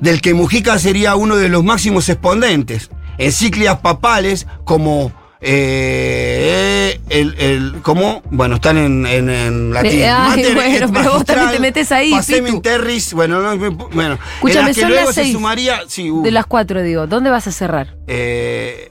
del 0.00 0.20
que 0.20 0.34
Mujica 0.34 0.76
sería 0.80 1.14
uno 1.14 1.36
de 1.36 1.48
los 1.48 1.62
máximos 1.62 2.08
exponentes. 2.08 2.90
Encíclicas 3.18 3.80
papales 3.80 4.46
como 4.64 5.12
eh, 5.40 7.00
el, 7.08 7.34
el, 7.38 7.74
¿cómo? 7.82 8.22
Bueno, 8.30 8.56
están 8.56 8.76
en, 8.78 9.06
en, 9.06 9.28
en 9.30 9.72
latín. 9.72 10.00
Eh, 10.00 10.08
ay, 10.08 10.28
Mater 10.42 10.54
bueno, 10.54 10.90
pero 10.92 11.12
vos 11.12 11.24
también 11.24 11.50
te 11.52 11.60
metés 11.60 11.92
ahí, 11.92 12.12
interris, 12.48 13.12
bueno, 13.14 13.40
no, 13.40 13.70
bueno. 13.92 14.18
Escúchame, 14.36 14.60
en 14.60 14.66
la 14.66 14.74
que 14.74 14.80
son 14.80 14.90
luego 14.90 15.06
las 15.06 15.14
se 15.14 15.22
seis. 15.22 15.32
sumaría, 15.32 15.80
sí, 15.88 16.10
uh, 16.10 16.22
De 16.22 16.30
las 16.30 16.46
cuatro, 16.46 16.82
digo. 16.82 17.06
¿Dónde 17.06 17.30
vas 17.30 17.46
a 17.46 17.52
cerrar? 17.52 17.96
eh, 18.06 18.88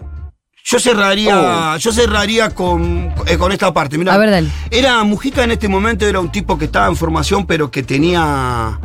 yo 0.69 0.79
cerraría, 0.79 1.77
yo 1.77 1.91
cerraría 1.91 2.51
con, 2.51 3.11
eh, 3.25 3.37
con 3.39 3.51
esta 3.51 3.73
parte. 3.73 3.97
Mirá, 3.97 4.13
A 4.13 4.17
ver, 4.19 4.29
dale. 4.29 4.49
Era 4.69 5.03
Mujica 5.03 5.43
en 5.43 5.51
este 5.51 5.67
momento 5.67 6.05
era 6.05 6.19
un 6.19 6.31
tipo 6.31 6.59
que 6.59 6.65
estaba 6.65 6.87
en 6.87 6.95
formación, 6.95 7.47
pero 7.47 7.71
que 7.71 7.81
tenía 7.81 8.79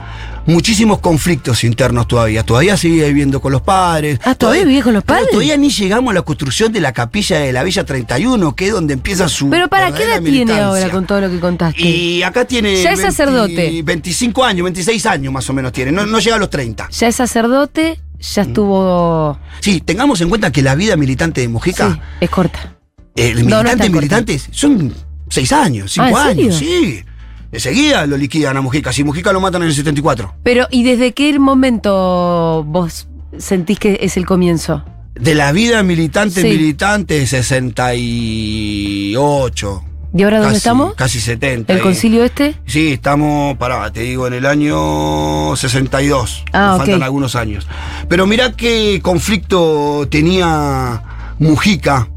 muchísimos 0.46 1.00
conflictos 1.00 1.62
internos 1.62 2.08
todavía. 2.08 2.42
Todavía 2.42 2.78
seguía 2.78 3.06
viviendo 3.08 3.38
con 3.38 3.52
los 3.52 3.60
padres. 3.60 4.18
Ah, 4.24 4.34
¿todavía 4.34 4.64
vivía 4.64 4.82
con 4.82 4.94
los 4.94 5.04
padres? 5.04 5.28
Todavía 5.30 5.58
ni 5.58 5.68
llegamos 5.68 6.12
a 6.12 6.14
la 6.14 6.22
construcción 6.22 6.72
de 6.72 6.80
la 6.80 6.94
capilla 6.94 7.40
de 7.40 7.52
la 7.52 7.62
Villa 7.62 7.84
31, 7.84 8.56
que 8.56 8.68
es 8.68 8.72
donde 8.72 8.94
empieza 8.94 9.28
su. 9.28 9.50
Pero 9.50 9.68
¿para 9.68 9.92
qué 9.92 10.04
edad 10.04 10.22
tiene 10.22 10.58
ahora 10.58 10.88
con 10.88 11.04
todo 11.04 11.20
lo 11.20 11.28
que 11.28 11.38
contaste? 11.38 11.82
Y 11.82 12.22
acá 12.22 12.46
tiene. 12.46 12.82
Ya 12.82 12.92
es 12.92 13.00
sacerdote. 13.00 13.82
25 13.84 14.42
años, 14.42 14.64
26 14.64 15.04
años 15.04 15.34
más 15.34 15.50
o 15.50 15.52
menos 15.52 15.70
tiene. 15.70 15.92
No, 15.92 16.06
no 16.06 16.18
llega 16.18 16.36
a 16.36 16.38
los 16.38 16.48
30. 16.48 16.88
Ya 16.88 17.08
es 17.08 17.16
sacerdote, 17.16 18.00
ya 18.34 18.44
Mm. 18.44 18.48
estuvo... 18.48 19.38
Sí, 19.60 19.80
tengamos 19.80 20.20
en 20.20 20.28
cuenta 20.28 20.50
que 20.52 20.62
la 20.62 20.74
vida 20.74 20.96
militante 20.96 21.40
de 21.42 21.48
Mujica. 21.48 21.92
Sí, 21.92 21.98
es 22.20 22.30
corta. 22.30 22.70
Eh, 23.16 23.34
No, 23.44 23.62
no 23.62 23.70
corta. 23.70 23.88
militantes, 23.90 24.48
son 24.50 24.92
seis 25.28 25.52
años, 25.52 25.92
cinco 25.92 26.16
Ah, 26.16 26.32
¿en 26.32 26.38
años, 26.38 26.56
sí. 26.56 27.04
Enseguida 27.52 28.04
lo 28.06 28.16
liquidan 28.16 28.56
a 28.56 28.60
Mujica. 28.60 28.92
Si 28.92 29.04
Mujica 29.04 29.32
lo 29.32 29.40
matan 29.40 29.62
en 29.62 29.68
el 29.68 29.74
74. 29.74 30.34
Pero, 30.42 30.66
¿y 30.72 30.82
desde 30.82 31.12
qué 31.12 31.38
momento 31.38 32.64
vos 32.66 33.06
sentís 33.38 33.78
que 33.78 33.98
es 34.02 34.16
el 34.16 34.26
comienzo? 34.26 34.84
De 35.14 35.36
la 35.36 35.52
vida 35.52 35.84
militante, 35.84 36.40
Sí. 36.42 36.48
militante, 36.48 37.24
68. 37.26 39.84
¿Y 40.16 40.22
ahora 40.22 40.38
dónde 40.38 40.58
estamos? 40.58 40.94
Casi 40.94 41.18
70. 41.18 41.72
¿El 41.72 41.80
eh. 41.80 41.82
concilio 41.82 42.22
este? 42.22 42.54
Sí, 42.66 42.92
estamos, 42.92 43.58
pará, 43.58 43.92
te 43.92 44.00
digo, 44.00 44.28
en 44.28 44.34
el 44.34 44.46
año 44.46 45.56
62. 45.56 46.44
Ah, 46.52 46.58
Nos 46.58 46.74
ok. 46.74 46.78
Faltan 46.78 47.02
algunos 47.02 47.34
años. 47.34 47.66
Pero 48.08 48.24
mirá 48.24 48.52
qué 48.52 49.00
conflicto 49.02 50.06
tenía 50.08 51.02
Mujica 51.40 52.08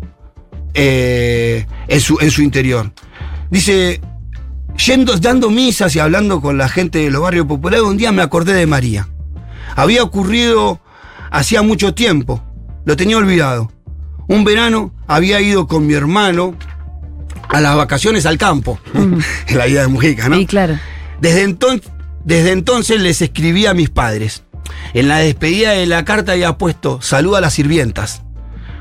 eh, 0.76 1.66
en, 1.88 2.00
su, 2.00 2.20
en 2.22 2.30
su 2.30 2.44
interior. 2.44 2.92
Dice, 3.50 4.00
yendo, 4.86 5.18
dando 5.18 5.50
misas 5.50 5.96
y 5.96 6.00
hablando 6.00 6.40
con 6.40 6.60
la 6.60 6.70
gente 6.70 7.00
de 7.00 7.10
los 7.10 7.24
barrios 7.24 7.48
populares, 7.48 7.84
un 7.84 7.98
día 7.98 8.12
me 8.12 8.22
acordé 8.22 8.54
de 8.54 8.68
María. 8.68 9.08
Había 9.76 10.04
ocurrido 10.04 10.80
hacía 11.32 11.64
mucho 11.64 11.96
tiempo, 11.96 12.44
lo 12.86 12.96
tenía 12.96 13.18
olvidado. 13.18 13.72
Un 14.28 14.44
verano 14.44 14.94
había 15.08 15.42
ido 15.42 15.66
con 15.66 15.88
mi 15.88 15.96
hermano 15.96 16.54
a 17.50 17.60
las 17.62 17.76
vacaciones 17.76 18.26
al 18.26 18.38
campo, 18.38 18.80
en 18.94 19.58
la 19.58 19.66
vida 19.66 19.82
de 19.82 19.88
Mujica, 19.88 20.30
¿no? 20.30 20.38
Sí, 20.38 20.46
claro. 20.46 20.78
Desde, 21.22 21.48
enton- 21.48 21.82
desde 22.24 22.52
entonces 22.52 23.02
les 23.02 23.22
escribí 23.22 23.66
a 23.66 23.74
mis 23.74 23.90
padres. 23.90 24.44
En 24.94 25.08
la 25.08 25.18
despedida 25.20 25.72
de 25.72 25.86
la 25.86 26.04
carta 26.06 26.34
había 26.34 26.58
puesto 26.58 27.02
saluda 27.02 27.38
a 27.40 27.42
las 27.42 27.54
sirvientas. 27.54 28.22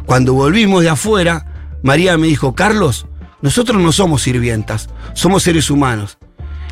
Cuando 0.04 0.34
volvimos 0.34 0.82
de 0.82 0.88
afuera, 0.90 1.46
María 1.82 2.16
me 2.18 2.26
dijo, 2.26 2.54
Carlos, 2.54 3.06
nosotros 3.42 3.80
no 3.80 3.92
somos 3.92 4.22
sirvientas, 4.22 4.88
somos 5.14 5.42
seres 5.44 5.70
humanos. 5.70 6.18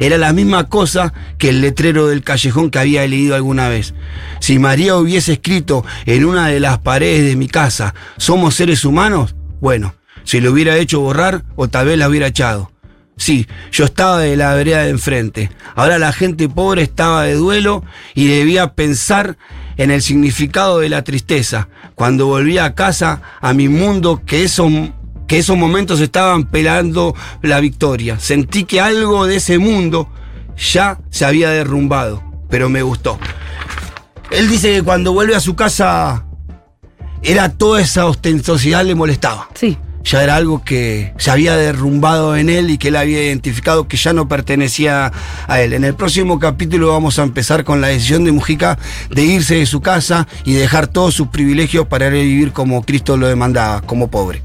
Era 0.01 0.19
la 0.19 0.33
misma 0.33 0.69
cosa 0.69 1.13
que 1.39 1.51
el 1.51 1.61
letrero 1.61 2.09
del 2.09 2.25
callejón 2.25 2.71
que 2.71 2.81
había 2.81 3.07
leído 3.07 3.37
alguna 3.37 3.69
vez. 3.69 3.95
Si 4.41 4.59
María 4.59 4.97
hubiese 4.97 5.35
escrito 5.35 5.85
en 6.05 6.25
una 6.25 6.49
de 6.49 6.59
las 6.59 6.79
paredes 6.79 7.25
de 7.27 7.37
mi 7.37 7.47
casa, 7.47 7.95
somos 8.17 8.57
seres 8.57 8.85
humanos, 8.85 9.37
bueno, 9.61 9.95
se 10.25 10.41
lo 10.41 10.53
hubiera 10.53 10.77
hecho 10.77 11.01
borrar 11.01 11.45
o 11.57 11.69
tal 11.69 11.87
vez 11.87 11.99
la 11.99 12.09
hubiera 12.09 12.27
echado. 12.27 12.71
Sí, 13.17 13.47
yo 13.71 13.85
estaba 13.85 14.19
de 14.19 14.37
la 14.37 14.55
vereda 14.55 14.83
de 14.83 14.91
enfrente. 14.91 15.51
Ahora 15.77 15.99
la 15.99 16.13
gente 16.13 16.49
pobre 16.49 16.83
estaba 16.83 17.23
de 17.23 17.35
duelo 17.35 17.85
y 18.15 18.27
debía 18.27 18.75
pensar 18.75 19.37
en 19.77 19.91
el 19.91 20.03
significado 20.03 20.81
de 20.81 20.89
la 20.89 21.05
tristeza. 21.05 21.69
Cuando 21.95 22.27
volví 22.27 22.59
a 22.59 22.75
casa, 22.75 23.23
a 23.41 23.53
mi 23.55 23.69
mundo, 23.69 24.23
que 24.27 24.43
esos, 24.43 24.71
que 25.29 25.39
esos 25.39 25.57
momentos 25.57 26.01
estaban 26.01 26.45
pelando 26.47 27.15
la 27.43 27.61
victoria. 27.61 28.19
Sentí 28.19 28.65
que 28.65 28.81
algo 28.81 29.27
de 29.27 29.37
ese 29.37 29.59
mundo 29.59 30.09
ya 30.57 30.99
se 31.11 31.25
había 31.25 31.51
derrumbado, 31.51 32.23
pero 32.51 32.69
me 32.69 32.83
gustó. 32.83 33.19
Él 34.31 34.49
dice 34.49 34.73
que 34.73 34.83
cuando 34.83 35.13
vuelve 35.13 35.37
a 35.37 35.41
su 35.41 35.55
casa, 35.55 36.25
era 37.23 37.49
toda 37.49 37.81
esa 37.81 38.07
ostentosidad 38.07 38.85
le 38.85 38.95
molestaba 38.95 39.49
Sí. 39.55 39.79
Ya 40.05 40.23
era 40.23 40.37
algo 40.37 40.63
que 40.63 41.13
se 41.17 41.31
había 41.31 41.57
derrumbado 41.57 42.37
en 42.37 42.51
él 42.51 42.71
y 42.71 42.79
que 42.79 42.89
él 42.89 42.97
había 42.97 43.25
identificado 43.25 43.89
que 43.89 43.97
ya 43.97 44.13
no 44.13 44.29
pertenecía 44.29 45.13
a 45.49 45.61
él. 45.61 45.73
En 45.73 45.85
el 45.85 45.95
próximo 45.95 46.39
capítulo 46.39 46.89
vamos 46.89 47.19
a 47.19 47.23
empezar 47.23 47.65
con 47.65 47.81
la 47.81 47.89
decisión 47.89 48.25
de 48.25 48.33
Mujica 48.33 48.79
de 49.11 49.23
irse 49.23 49.57
de 49.57 49.67
su 49.67 49.81
casa 49.81 50.29
y 50.45 50.55
dejar 50.55 50.87
todos 50.87 51.15
sus 51.15 51.29
privilegios 51.29 51.87
para 51.87 52.09
vivir 52.09 52.53
como 52.53 52.83
Cristo 52.83 53.17
lo 53.17 53.27
demandaba, 53.27 53.81
como 53.81 54.09
pobre. 54.09 54.43